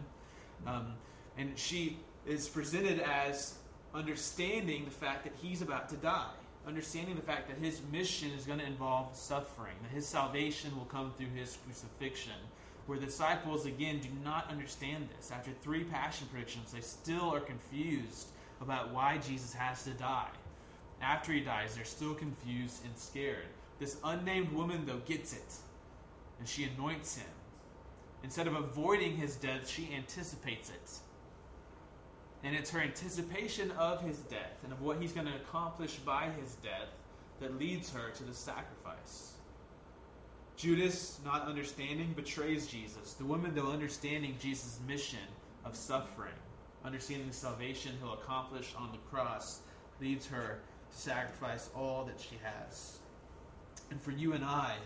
Um, 0.66 0.95
and 1.38 1.57
she 1.57 1.99
is 2.27 2.49
presented 2.49 3.01
as 3.01 3.59
understanding 3.95 4.85
the 4.85 4.90
fact 4.90 5.25
that 5.25 5.33
he's 5.40 5.62
about 5.62 5.88
to 5.90 5.97
die, 5.97 6.35
understanding 6.66 7.14
the 7.14 7.22
fact 7.22 7.48
that 7.48 7.59
his 7.59 7.81
mission 7.92 8.31
is 8.37 8.44
going 8.44 8.59
to 8.59 8.66
involve 8.66 9.14
suffering, 9.14 9.74
that 9.83 9.94
his 9.94 10.07
salvation 10.07 10.76
will 10.76 10.85
come 10.87 11.12
through 11.16 11.29
his 11.35 11.57
crucifixion. 11.64 12.33
Where 12.87 12.98
the 12.98 13.07
disciples, 13.07 13.66
again, 13.66 13.98
do 14.00 14.09
not 14.24 14.50
understand 14.50 15.09
this. 15.16 15.31
After 15.33 15.50
three 15.62 15.85
passion 15.85 16.29
predictions, 16.31 16.72
they 16.72 16.81
still 16.81 17.35
are 17.35 17.40
confused 17.40 18.29
about 18.61 18.92
why 18.92 19.18
Jesus 19.18 19.52
has 19.55 19.85
to 19.85 19.90
die. 19.90 20.31
After 21.02 21.33
he 21.33 21.40
dies, 21.40 21.74
they're 21.74 21.85
still 21.85 22.14
confused 22.14 22.85
and 22.85 22.96
scared. 22.96 23.46
This 23.79 23.98
unnamed 24.05 24.52
woman, 24.52 24.87
though, 24.87 25.00
gets 25.05 25.33
it, 25.33 25.55
and 26.38 26.48
she 26.48 26.64
anoints 26.64 27.16
him. 27.16 27.26
Instead 28.22 28.46
of 28.46 28.55
avoiding 28.55 29.16
his 29.16 29.37
death, 29.37 29.68
she 29.68 29.90
anticipates 29.94 30.70
it. 30.70 30.98
And 32.44 32.55
it's 32.55 32.70
her 32.70 32.81
anticipation 32.81 33.70
of 33.72 34.03
his 34.03 34.18
death 34.18 34.59
and 34.62 34.72
of 34.72 34.81
what 34.83 35.01
he's 35.01 35.12
going 35.12 35.27
to 35.27 35.35
accomplish 35.35 35.96
by 35.96 36.29
his 36.40 36.55
death 36.57 36.88
that 37.40 37.59
leads 37.59 37.90
her 37.90 38.11
to 38.11 38.25
the 38.25 38.35
sacrifice. 38.35 39.33
Judas, 40.57 41.18
not 41.25 41.46
understanding, 41.46 42.14
betrays 42.14 42.66
Jesus. 42.66 43.12
The 43.14 43.25
woman, 43.25 43.55
though 43.55 43.70
understanding 43.70 44.37
Jesus' 44.40 44.81
mission 44.87 45.18
of 45.64 45.77
suffering, 45.77 46.33
understanding 46.85 47.29
the 47.29 47.35
salvation 47.35 47.92
he'll 48.01 48.14
accomplish 48.14 48.72
on 48.79 48.90
the 48.92 48.99
cross, 49.11 49.61
leads 50.01 50.27
her 50.27 50.61
to 50.90 50.96
sacrifice 50.96 51.68
all 51.75 52.05
that 52.05 52.18
she 52.18 52.38
has. 52.42 52.99
And 53.90 54.01
for 54.01 54.12
you 54.12 54.33
and 54.33 54.44
I, 54.44 54.77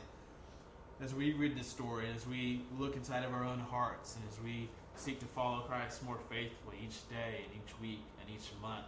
as 1.00 1.14
we 1.14 1.32
read 1.32 1.56
this 1.56 1.68
story, 1.68 2.06
as 2.14 2.26
we 2.26 2.62
look 2.78 2.96
inside 2.96 3.24
of 3.24 3.32
our 3.32 3.44
own 3.44 3.60
hearts, 3.60 4.16
and 4.16 4.24
as 4.30 4.40
we 4.42 4.68
seek 4.96 5.20
to 5.20 5.26
follow 5.26 5.60
Christ 5.60 6.04
more 6.04 6.18
faithfully 6.28 6.76
each 6.84 7.08
day 7.08 7.44
and 7.44 7.54
each 7.54 7.80
week 7.80 8.02
and 8.20 8.30
each 8.30 8.50
month. 8.60 8.84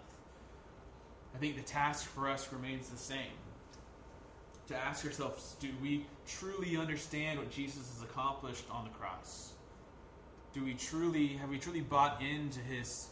I 1.35 1.39
think 1.39 1.57
the 1.57 1.63
task 1.63 2.07
for 2.07 2.29
us 2.29 2.53
remains 2.53 2.89
the 2.89 2.99
same. 2.99 3.39
To 4.69 4.77
ask 4.77 5.05
ourselves, 5.05 5.57
do 5.61 5.69
we 5.83 6.07
truly 6.27 6.77
understand 6.77 7.39
what 7.39 7.51
Jesus 7.51 7.93
has 7.95 8.03
accomplished 8.03 8.65
on 8.71 8.85
the 8.85 8.91
cross? 8.91 9.53
Do 10.55 10.65
we 10.65 10.75
truly 10.75 11.29
have 11.29 11.49
we 11.49 11.59
truly 11.59 11.81
bought 11.81 12.23
into 12.23 12.61
his 12.61 13.09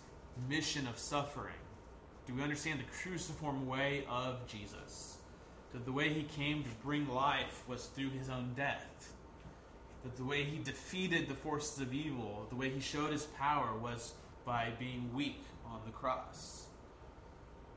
mission 0.48 0.86
of 0.86 0.98
suffering? 0.98 1.54
Do 2.26 2.34
we 2.34 2.42
understand 2.42 2.80
the 2.80 2.84
cruciform 3.02 3.66
way 3.66 4.04
of 4.08 4.46
Jesus? 4.46 5.16
That 5.72 5.84
the 5.84 5.92
way 5.92 6.10
he 6.10 6.22
came 6.22 6.62
to 6.62 6.70
bring 6.82 7.08
life 7.08 7.62
was 7.66 7.86
through 7.86 8.10
his 8.10 8.28
own 8.28 8.52
death 8.56 9.12
that 10.02 10.16
the 10.16 10.24
way 10.24 10.44
he 10.44 10.58
defeated 10.58 11.28
the 11.28 11.34
forces 11.34 11.80
of 11.80 11.92
evil, 11.92 12.46
the 12.48 12.56
way 12.56 12.70
he 12.70 12.80
showed 12.80 13.12
his 13.12 13.24
power, 13.38 13.76
was 13.76 14.14
by 14.44 14.70
being 14.78 15.10
weak 15.14 15.42
on 15.66 15.80
the 15.84 15.92
cross. 15.92 16.66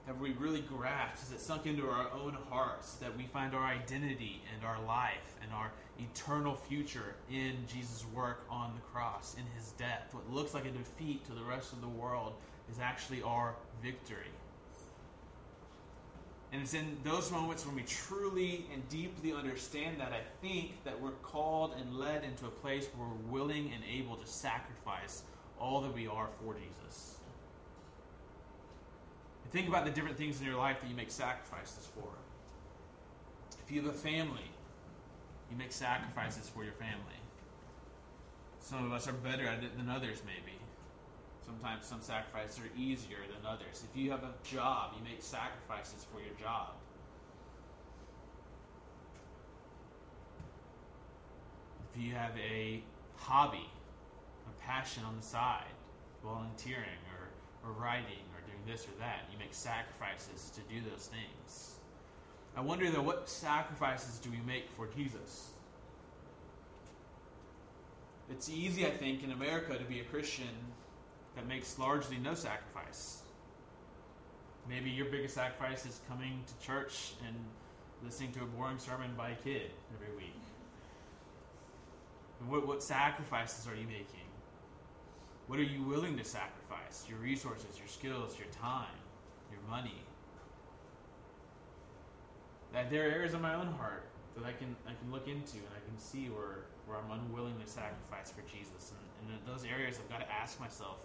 Have 0.07 0.19
we 0.19 0.31
really 0.33 0.61
grasped, 0.61 1.19
has 1.19 1.31
it 1.31 1.39
sunk 1.39 1.65
into 1.65 1.89
our 1.89 2.11
own 2.11 2.37
hearts 2.49 2.95
that 2.95 3.15
we 3.15 3.23
find 3.23 3.55
our 3.55 3.63
identity 3.63 4.41
and 4.53 4.65
our 4.65 4.81
life 4.85 5.37
and 5.41 5.53
our 5.53 5.71
eternal 5.97 6.55
future 6.55 7.15
in 7.31 7.55
Jesus' 7.67 8.05
work 8.13 8.45
on 8.49 8.73
the 8.75 8.81
cross, 8.81 9.35
in 9.37 9.43
his 9.57 9.71
death? 9.71 10.09
What 10.11 10.29
looks 10.29 10.53
like 10.53 10.65
a 10.65 10.71
defeat 10.71 11.25
to 11.27 11.33
the 11.33 11.43
rest 11.43 11.71
of 11.71 11.81
the 11.81 11.87
world 11.87 12.33
is 12.69 12.79
actually 12.79 13.21
our 13.21 13.55
victory. 13.81 14.31
And 16.53 16.61
it's 16.61 16.75
in 16.75 16.97
those 17.03 17.31
moments 17.31 17.65
when 17.65 17.75
we 17.75 17.81
truly 17.81 18.67
and 18.71 18.87
deeply 18.87 19.33
understand 19.33 19.99
that, 19.99 20.13
I 20.13 20.21
think, 20.39 20.83
that 20.83 21.01
we're 21.01 21.09
called 21.23 21.73
and 21.79 21.97
led 21.97 22.23
into 22.23 22.45
a 22.45 22.49
place 22.49 22.87
where 22.95 23.07
we're 23.07 23.39
willing 23.39 23.71
and 23.73 23.83
able 23.91 24.15
to 24.17 24.27
sacrifice 24.27 25.23
all 25.59 25.81
that 25.81 25.91
we 25.95 26.05
are 26.05 26.29
for 26.39 26.53
Jesus. 26.53 27.15
And 29.43 29.51
think 29.51 29.67
about 29.67 29.83
the 29.83 29.91
different 29.91 30.15
things 30.15 30.39
in 30.39 30.45
your 30.45 30.57
life 30.57 30.79
that 30.81 30.87
you 30.87 30.95
make 30.95 31.09
sacrifices 31.09 31.87
for. 31.95 32.07
If 33.65 33.71
you 33.71 33.81
have 33.81 33.89
a 33.89 33.97
family, 33.97 34.51
you 35.49 35.57
make 35.57 35.71
sacrifices 35.71 36.47
for 36.49 36.63
your 36.63 36.73
family. 36.73 37.17
Some 38.59 38.85
of 38.85 38.91
us 38.91 39.07
are 39.07 39.13
better 39.13 39.47
at 39.47 39.63
it 39.63 39.75
than 39.75 39.89
others, 39.89 40.21
maybe. 40.23 40.52
Sometimes 41.45 41.85
some 41.85 42.01
sacrifices 42.01 42.59
are 42.59 42.79
easier 42.79 43.19
than 43.27 43.45
others. 43.45 43.83
If 43.89 43.99
you 43.99 44.11
have 44.11 44.23
a 44.23 44.33
job, 44.43 44.93
you 44.97 45.03
make 45.03 45.21
sacrifices 45.21 46.05
for 46.11 46.19
your 46.19 46.33
job. 46.39 46.69
If 51.93 52.01
you 52.01 52.13
have 52.13 52.31
a 52.37 52.81
hobby, 53.17 53.69
a 54.47 54.65
passion 54.65 55.03
on 55.05 55.17
the 55.17 55.23
side, 55.23 55.65
volunteering 56.23 57.03
or, 57.11 57.69
or 57.69 57.73
writing 57.73 58.23
or 58.33 58.41
doing 58.47 58.63
this 58.65 58.87
or 58.87 58.99
that, 58.99 59.25
you 59.31 59.37
make 59.37 59.53
sacrifices 59.53 60.51
to 60.55 60.61
do 60.73 60.81
those 60.89 61.07
things. 61.07 61.75
I 62.55 62.61
wonder 62.61 62.89
though, 62.89 63.01
what 63.01 63.29
sacrifices 63.29 64.19
do 64.19 64.29
we 64.29 64.39
make 64.45 64.69
for 64.71 64.87
Jesus? 64.87 65.49
It's 68.29 68.49
easy, 68.49 68.85
I 68.85 68.91
think, 68.91 69.23
in 69.23 69.31
America 69.31 69.77
to 69.77 69.83
be 69.83 69.99
a 69.99 70.03
Christian 70.03 70.47
that 71.35 71.47
makes 71.47 71.77
largely 71.79 72.17
no 72.17 72.33
sacrifice. 72.33 73.21
Maybe 74.69 74.89
your 74.89 75.05
biggest 75.05 75.35
sacrifice 75.35 75.85
is 75.85 75.99
coming 76.07 76.43
to 76.47 76.65
church 76.65 77.13
and 77.27 77.35
listening 78.03 78.31
to 78.33 78.43
a 78.43 78.45
boring 78.45 78.77
sermon 78.77 79.11
by 79.17 79.31
a 79.31 79.35
kid 79.35 79.71
every 79.95 80.15
week. 80.15 80.39
What, 82.47 82.67
what 82.67 82.83
sacrifices 82.83 83.67
are 83.67 83.75
you 83.75 83.87
making? 83.87 84.27
What 85.47 85.59
are 85.59 85.63
you 85.63 85.83
willing 85.83 86.17
to 86.17 86.23
sacrifice? 86.23 87.05
Your 87.09 87.19
resources, 87.19 87.77
your 87.77 87.87
skills, 87.87 88.37
your 88.37 88.47
time, 88.47 88.95
your 89.51 89.61
money. 89.69 90.01
That 92.71 92.89
there 92.89 93.07
are 93.07 93.11
areas 93.11 93.33
of 93.33 93.41
my 93.41 93.53
own 93.53 93.67
heart 93.67 94.05
that 94.35 94.45
I 94.45 94.53
can 94.53 94.75
I 94.87 94.93
can 94.93 95.11
look 95.11 95.27
into 95.27 95.57
and 95.57 95.73
I 95.75 95.81
can 95.87 95.97
see 95.99 96.25
where, 96.27 96.65
where 96.87 96.97
I'm 96.97 97.11
unwilling 97.11 97.55
to 97.63 97.69
sacrifice 97.69 98.31
for 98.31 98.41
Jesus. 98.49 98.91
And, 98.91 99.29
and 99.29 99.39
in 99.39 99.53
those 99.53 99.63
areas 99.63 99.99
I've 99.99 100.09
got 100.09 100.25
to 100.25 100.31
ask 100.33 100.59
myself, 100.59 100.97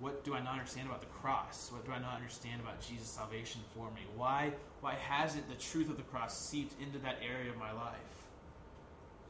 what 0.00 0.24
do 0.24 0.34
I 0.34 0.42
not 0.42 0.54
understand 0.54 0.88
about 0.88 1.00
the 1.00 1.06
cross? 1.06 1.70
What 1.72 1.86
do 1.86 1.92
I 1.92 1.98
not 1.98 2.16
understand 2.16 2.60
about 2.60 2.80
Jesus' 2.80 3.08
salvation 3.08 3.60
for 3.74 3.90
me? 3.92 4.02
Why, 4.16 4.52
why 4.80 4.94
hasn't 4.94 5.48
the 5.48 5.54
truth 5.54 5.88
of 5.88 5.96
the 5.96 6.02
cross 6.02 6.38
seeped 6.38 6.80
into 6.80 6.98
that 6.98 7.18
area 7.22 7.50
of 7.50 7.56
my 7.58 7.72
life? 7.72 7.94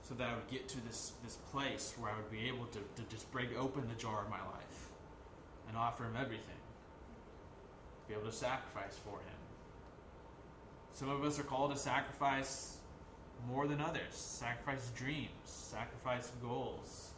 So 0.02 0.14
that 0.14 0.28
I 0.28 0.34
would 0.34 0.48
get 0.50 0.68
to 0.68 0.84
this, 0.86 1.12
this 1.22 1.36
place 1.50 1.94
where 1.98 2.10
I 2.10 2.16
would 2.16 2.30
be 2.30 2.48
able 2.48 2.66
to, 2.66 2.78
to 2.78 3.08
just 3.10 3.30
break 3.32 3.56
open 3.58 3.88
the 3.88 3.94
jar 3.94 4.22
of 4.22 4.30
my 4.30 4.40
life 4.40 4.90
and 5.68 5.76
offer 5.76 6.04
Him 6.04 6.16
everything. 6.20 6.60
Be 8.08 8.14
able 8.14 8.26
to 8.26 8.32
sacrifice 8.32 8.98
for 9.02 9.16
Him. 9.16 9.38
Some 10.92 11.08
of 11.08 11.24
us 11.24 11.38
are 11.38 11.44
called 11.44 11.72
to 11.72 11.78
sacrifice 11.78 12.78
more 13.48 13.66
than 13.66 13.80
others, 13.80 14.12
sacrifice 14.12 14.90
dreams, 14.94 15.30
sacrifice 15.44 16.30
goals, 16.42 17.10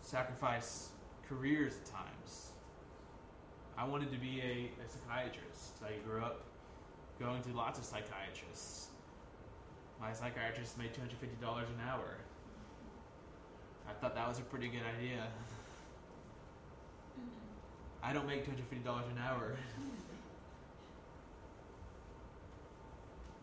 sacrifice 0.00 0.90
careers 1.28 1.76
at 1.76 1.84
times. 1.84 2.52
I 3.76 3.84
wanted 3.84 4.10
to 4.12 4.18
be 4.18 4.40
a, 4.40 4.70
a 4.84 4.88
psychiatrist. 4.88 5.82
I 5.84 5.98
grew 6.06 6.20
up 6.20 6.44
going 7.20 7.42
to 7.42 7.50
lots 7.50 7.78
of 7.78 7.84
psychiatrists. 7.84 8.88
My 10.00 10.12
psychiatrist 10.12 10.78
made 10.78 10.94
$250 10.94 11.42
an 11.42 11.80
hour. 11.88 12.16
I 13.88 13.92
thought 14.00 14.14
that 14.14 14.28
was 14.28 14.38
a 14.38 14.42
pretty 14.42 14.68
good 14.68 14.84
idea. 14.96 15.26
Mm-hmm. 17.18 17.26
I 18.02 18.12
don't 18.12 18.26
make 18.26 18.46
$250 18.46 18.86
an 18.86 19.18
hour. 19.18 19.56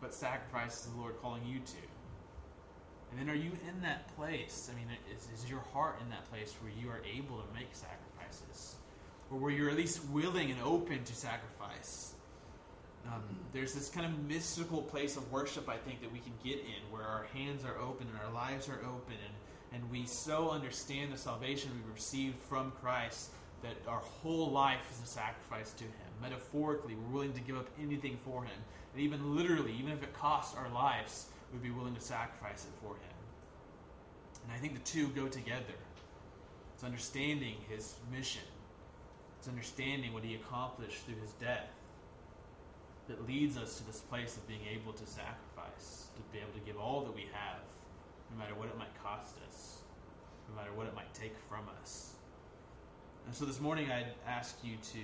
but 0.00 0.14
sacrifice 0.14 0.86
is 0.86 0.92
the 0.92 1.00
Lord 1.00 1.20
calling 1.20 1.44
you 1.46 1.58
to. 1.58 1.76
And 3.16 3.28
then 3.28 3.34
are 3.34 3.38
you 3.38 3.52
in 3.68 3.80
that 3.82 4.14
place? 4.16 4.70
I 4.70 4.76
mean, 4.76 4.88
is, 5.14 5.28
is 5.32 5.48
your 5.48 5.60
heart 5.72 5.98
in 6.02 6.10
that 6.10 6.28
place 6.30 6.54
where 6.60 6.72
you 6.78 6.90
are 6.90 7.00
able 7.06 7.40
to 7.40 7.54
make 7.54 7.68
sacrifices? 7.72 8.76
or 9.30 9.38
where 9.38 9.50
you're 9.50 9.70
at 9.70 9.76
least 9.76 10.04
willing 10.10 10.50
and 10.50 10.60
open 10.62 11.02
to 11.04 11.14
sacrifice. 11.14 12.14
Um, 13.06 13.22
there's 13.52 13.72
this 13.72 13.88
kind 13.88 14.06
of 14.06 14.26
mystical 14.26 14.82
place 14.82 15.16
of 15.16 15.30
worship, 15.30 15.68
I 15.68 15.76
think, 15.76 16.00
that 16.00 16.12
we 16.12 16.18
can 16.18 16.32
get 16.44 16.58
in 16.58 16.90
where 16.90 17.04
our 17.04 17.26
hands 17.34 17.64
are 17.64 17.78
open 17.78 18.08
and 18.08 18.18
our 18.24 18.32
lives 18.32 18.68
are 18.68 18.80
open, 18.80 19.14
and, 19.24 19.80
and 19.80 19.90
we 19.90 20.06
so 20.06 20.50
understand 20.50 21.12
the 21.12 21.16
salvation 21.16 21.70
we've 21.74 21.94
received 21.94 22.36
from 22.42 22.72
Christ 22.82 23.30
that 23.62 23.76
our 23.88 24.00
whole 24.00 24.50
life 24.50 24.90
is 24.92 25.02
a 25.02 25.10
sacrifice 25.10 25.72
to 25.74 25.84
Him. 25.84 25.92
Metaphorically, 26.20 26.94
we're 26.94 27.14
willing 27.14 27.32
to 27.32 27.40
give 27.40 27.56
up 27.56 27.68
anything 27.80 28.18
for 28.24 28.44
Him. 28.44 28.58
And 28.92 29.02
even 29.02 29.36
literally, 29.36 29.74
even 29.78 29.92
if 29.92 30.02
it 30.02 30.12
costs 30.12 30.56
our 30.56 30.68
lives, 30.70 31.26
we'd 31.52 31.62
be 31.62 31.70
willing 31.70 31.94
to 31.94 32.00
sacrifice 32.00 32.64
it 32.64 32.72
for 32.82 32.94
Him. 32.94 33.16
And 34.44 34.52
I 34.52 34.58
think 34.58 34.74
the 34.74 34.90
two 34.90 35.08
go 35.08 35.28
together. 35.28 35.74
It's 36.74 36.84
understanding 36.84 37.56
His 37.68 37.94
mission, 38.12 38.42
it's 39.38 39.48
understanding 39.48 40.12
what 40.12 40.24
He 40.24 40.34
accomplished 40.34 41.04
through 41.04 41.20
His 41.20 41.32
death 41.32 41.70
that 43.08 43.26
leads 43.26 43.56
us 43.56 43.78
to 43.78 43.86
this 43.86 44.00
place 44.00 44.36
of 44.36 44.46
being 44.48 44.60
able 44.72 44.92
to 44.92 45.06
sacrifice, 45.06 46.08
to 46.16 46.22
be 46.32 46.38
able 46.38 46.52
to 46.52 46.64
give 46.66 46.76
all 46.76 47.02
that 47.02 47.14
we 47.14 47.28
have, 47.32 47.62
no 48.32 48.38
matter 48.38 48.54
what 48.54 48.68
it 48.68 48.76
might 48.76 48.92
cost 49.02 49.36
us, 49.48 49.78
no 50.48 50.56
matter 50.56 50.72
what 50.74 50.86
it 50.86 50.94
might 50.94 51.12
take 51.14 51.34
from 51.48 51.64
us. 51.80 52.14
And 53.26 53.34
so 53.34 53.44
this 53.44 53.60
morning 53.60 53.90
I'd 53.90 54.12
ask 54.26 54.58
you 54.62 54.76
to 54.92 54.98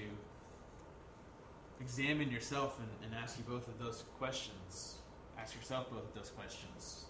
examine 1.81 2.31
yourself 2.31 2.79
and, 2.79 2.89
and 3.05 3.21
ask 3.21 3.39
you 3.39 3.45
both 3.49 3.67
of 3.69 3.79
those 3.79 4.05
questions. 4.19 4.97
Ask 5.39 5.55
yourself 5.57 5.91
both 5.91 6.05
of 6.05 6.15
those 6.15 6.31
questions. 6.31 7.07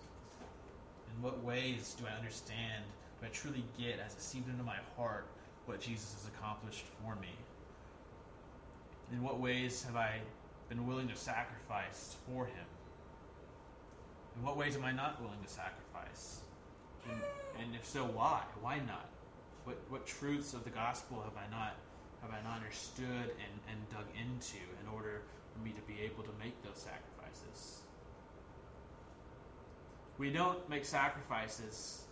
In 1.14 1.22
what 1.22 1.42
ways 1.44 1.94
do 1.98 2.04
I 2.06 2.16
understand, 2.16 2.84
do 3.20 3.26
I 3.26 3.30
truly 3.30 3.64
get 3.78 4.00
as 4.04 4.14
it 4.14 4.22
seeps 4.22 4.48
into 4.48 4.62
my 4.62 4.76
heart 4.96 5.26
what 5.66 5.80
Jesus 5.80 6.14
has 6.14 6.30
accomplished 6.34 6.84
for 7.00 7.16
me? 7.16 7.30
In 9.12 9.22
what 9.22 9.40
ways 9.40 9.84
have 9.84 9.96
I 9.96 10.20
been 10.68 10.86
willing 10.86 11.08
to 11.08 11.16
sacrifice 11.16 12.16
for 12.26 12.46
Him? 12.46 12.64
In 14.36 14.42
what 14.42 14.56
ways 14.56 14.76
am 14.76 14.84
I 14.84 14.92
not 14.92 15.20
willing 15.20 15.42
to 15.44 15.48
sacrifice? 15.50 16.40
And, 17.10 17.20
and 17.60 17.74
if 17.74 17.86
so, 17.86 18.04
why? 18.04 18.42
Why 18.60 18.78
not? 18.78 19.08
What, 19.64 19.78
what 19.90 20.06
truths 20.06 20.54
of 20.54 20.64
the 20.64 20.70
gospel 20.70 21.22
have 21.22 21.36
I 21.36 21.50
not 21.54 21.76
have 22.22 22.30
I 22.30 22.40
not 22.48 22.62
understood 22.62 23.34
and, 23.34 23.54
and 23.68 23.78
dug 23.90 24.06
into 24.14 24.62
in 24.80 24.86
order 24.94 25.22
for 25.52 25.58
me 25.64 25.72
to 25.72 25.82
be 25.82 26.00
able 26.02 26.22
to 26.22 26.30
make 26.38 26.54
those 26.62 26.78
sacrifices? 26.78 27.81
We 30.18 30.30
don't 30.30 30.68
make 30.68 30.84
sacrifices 30.84 32.02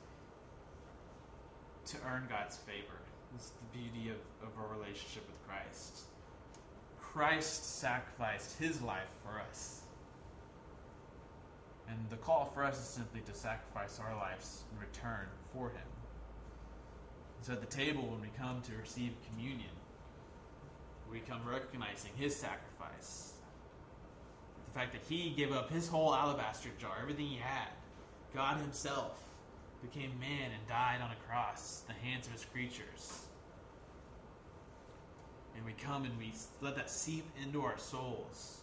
to 1.87 1.97
earn 2.07 2.27
God's 2.29 2.57
favor. 2.57 2.99
This 3.33 3.47
is 3.47 3.51
the 3.51 3.79
beauty 3.79 4.11
of, 4.11 4.49
of 4.49 4.59
our 4.59 4.77
relationship 4.77 5.25
with 5.27 5.49
Christ. 5.49 6.01
Christ 7.01 7.79
sacrificed 7.79 8.59
his 8.59 8.81
life 8.83 9.09
for 9.25 9.41
us. 9.41 9.83
And 11.89 11.99
the 12.09 12.17
call 12.17 12.51
for 12.55 12.65
us 12.65 12.79
is 12.79 12.87
simply 12.87 13.21
to 13.23 13.35
sacrifice 13.35 13.99
our 13.99 14.15
lives 14.17 14.63
in 14.73 14.81
return 14.81 15.27
for 15.53 15.71
him. 15.71 15.89
So 17.43 17.53
at 17.53 17.61
the 17.61 17.67
table, 17.67 18.03
when 18.03 18.21
we 18.21 18.29
come 18.39 18.63
to 18.63 18.73
receive 18.81 19.13
communion, 19.29 19.71
we 21.11 21.21
come 21.21 21.41
recognizing 21.45 22.13
his 22.17 22.37
sacrifice. 22.37 23.33
The 24.67 24.79
fact 24.79 24.93
that 24.93 25.03
he 25.09 25.31
gave 25.31 25.53
up 25.53 25.71
his 25.73 25.89
whole 25.89 26.15
alabaster 26.15 26.69
jar, 26.79 26.93
everything 27.01 27.27
he 27.27 27.39
had. 27.39 27.69
God 28.35 28.61
himself 28.61 29.23
became 29.83 30.19
man 30.21 30.51
and 30.53 30.67
died 30.69 31.01
on 31.03 31.11
a 31.11 31.17
cross, 31.29 31.83
the 31.87 31.95
hands 31.95 32.27
of 32.27 32.33
his 32.33 32.45
creatures 32.45 33.27
and 35.61 35.67
we 35.67 35.73
come 35.75 36.05
and 36.05 36.17
we 36.19 36.33
let 36.63 36.75
that 36.77 36.91
seep 36.91 37.25
into 37.43 37.63
our 37.63 37.77
souls. 37.77 38.61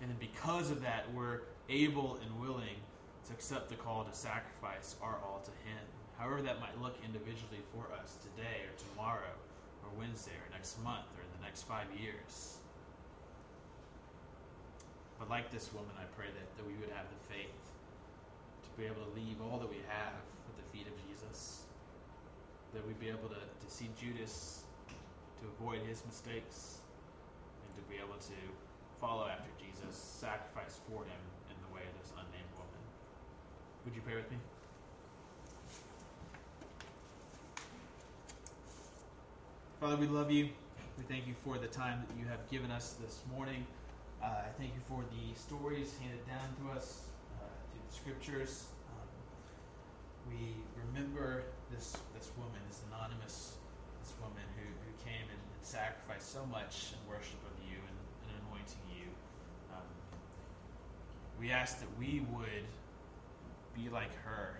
And 0.00 0.08
then 0.08 0.16
because 0.18 0.70
of 0.70 0.80
that, 0.80 1.12
we're 1.12 1.40
able 1.68 2.18
and 2.24 2.40
willing 2.40 2.80
to 3.26 3.32
accept 3.34 3.68
the 3.68 3.74
call 3.74 4.04
to 4.04 4.14
sacrifice 4.14 4.96
our 5.02 5.18
all 5.22 5.42
to 5.44 5.50
Him. 5.68 5.84
However, 6.16 6.40
that 6.40 6.60
might 6.60 6.80
look 6.80 6.96
individually 7.04 7.60
for 7.74 7.92
us 8.00 8.16
today 8.22 8.64
or 8.64 8.72
tomorrow 8.90 9.36
or 9.84 9.90
Wednesday 9.98 10.32
or 10.32 10.48
next 10.50 10.82
month 10.82 11.04
or 11.12 11.20
in 11.20 11.28
the 11.38 11.44
next 11.44 11.68
five 11.68 11.86
years. 12.00 12.56
But 15.18 15.28
like 15.28 15.50
this 15.50 15.70
woman, 15.74 15.92
I 16.00 16.04
pray 16.16 16.32
that, 16.32 16.56
that 16.56 16.66
we 16.66 16.72
would 16.80 16.90
have 16.96 17.04
the 17.10 17.34
faith 17.34 17.52
be 18.78 18.86
able 18.86 19.02
to 19.02 19.10
leave 19.18 19.42
all 19.42 19.58
that 19.58 19.68
we 19.68 19.82
have 19.88 20.14
at 20.14 20.54
the 20.54 20.62
feet 20.70 20.86
of 20.86 20.94
Jesus. 21.10 21.66
That 22.72 22.86
we'd 22.86 23.00
be 23.00 23.08
able 23.08 23.28
to, 23.28 23.42
to 23.42 23.66
see 23.66 23.90
Judas 24.00 24.62
to 25.42 25.48
avoid 25.58 25.82
his 25.82 26.04
mistakes 26.06 26.78
and 27.66 27.74
to 27.74 27.82
be 27.90 27.98
able 27.98 28.14
to 28.14 28.38
follow 29.00 29.26
after 29.26 29.50
Jesus, 29.58 29.96
sacrifice 29.96 30.78
for 30.88 31.02
him 31.02 31.22
in 31.50 31.56
the 31.66 31.74
way 31.74 31.82
of 31.82 31.94
this 32.00 32.12
unnamed 32.14 32.52
woman. 32.54 32.82
Would 33.84 33.94
you 33.96 34.02
pray 34.02 34.14
with 34.14 34.30
me? 34.30 34.38
Father, 39.80 39.96
we 39.96 40.06
love 40.06 40.30
you. 40.30 40.50
We 40.98 41.04
thank 41.04 41.26
you 41.26 41.34
for 41.44 41.58
the 41.58 41.68
time 41.68 42.04
that 42.06 42.18
you 42.18 42.26
have 42.28 42.48
given 42.50 42.70
us 42.70 42.96
this 43.00 43.22
morning. 43.36 43.66
Uh, 44.22 44.26
I 44.26 44.50
thank 44.58 44.74
you 44.74 44.80
for 44.88 45.02
the 45.10 45.38
stories 45.38 45.94
handed 46.00 46.26
down 46.26 46.46
to 46.62 46.76
us 46.76 47.07
scriptures. 47.90 48.68
Um, 48.90 49.08
we 50.28 50.54
remember 50.86 51.44
this 51.70 51.96
this 52.14 52.30
woman, 52.36 52.60
this 52.68 52.80
anonymous 52.88 53.56
this 54.00 54.14
woman 54.20 54.44
who, 54.56 54.64
who 54.64 54.92
came 55.04 55.26
and, 55.28 55.40
and 55.40 55.62
sacrificed 55.64 56.32
so 56.32 56.46
much 56.46 56.94
in 56.94 57.00
worship 57.10 57.40
of 57.44 57.54
you 57.66 57.76
and, 57.76 57.98
and 58.24 58.32
anointing 58.46 58.84
you. 58.88 59.08
Um, 59.74 59.90
we 61.40 61.50
ask 61.50 61.80
that 61.80 61.90
we 61.98 62.24
would 62.32 62.66
be 63.74 63.90
like 63.90 64.14
her 64.24 64.58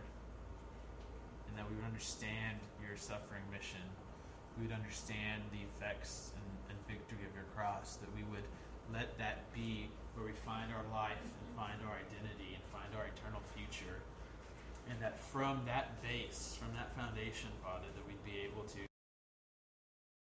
and 1.48 1.56
that 1.56 1.64
we 1.68 1.76
would 1.76 1.86
understand 1.86 2.58
your 2.84 2.96
suffering 2.96 3.46
mission. 3.50 3.82
We 4.58 4.66
would 4.66 4.74
understand 4.74 5.42
the 5.54 5.62
effects 5.64 6.34
and, 6.34 6.74
and 6.74 6.78
victory 6.84 7.24
of 7.24 7.32
your 7.32 7.46
cross, 7.54 7.96
that 8.02 8.10
we 8.12 8.26
would 8.28 8.44
let 8.92 9.16
that 9.18 9.48
be 9.54 9.88
where 10.14 10.26
we 10.26 10.34
find 10.44 10.72
our 10.74 10.84
life 10.90 11.20
and 11.22 11.48
find 11.54 11.78
our 11.86 11.94
identity 11.94 12.57
our 12.96 13.06
eternal 13.06 13.42
future. 13.54 14.00
And 14.90 15.00
that 15.00 15.20
from 15.20 15.60
that 15.66 16.02
base, 16.02 16.56
from 16.58 16.72
that 16.74 16.96
foundation, 16.96 17.50
Father, 17.62 17.86
that 17.94 18.04
we'd 18.06 18.24
be 18.24 18.40
able 18.40 18.64
to 18.72 18.87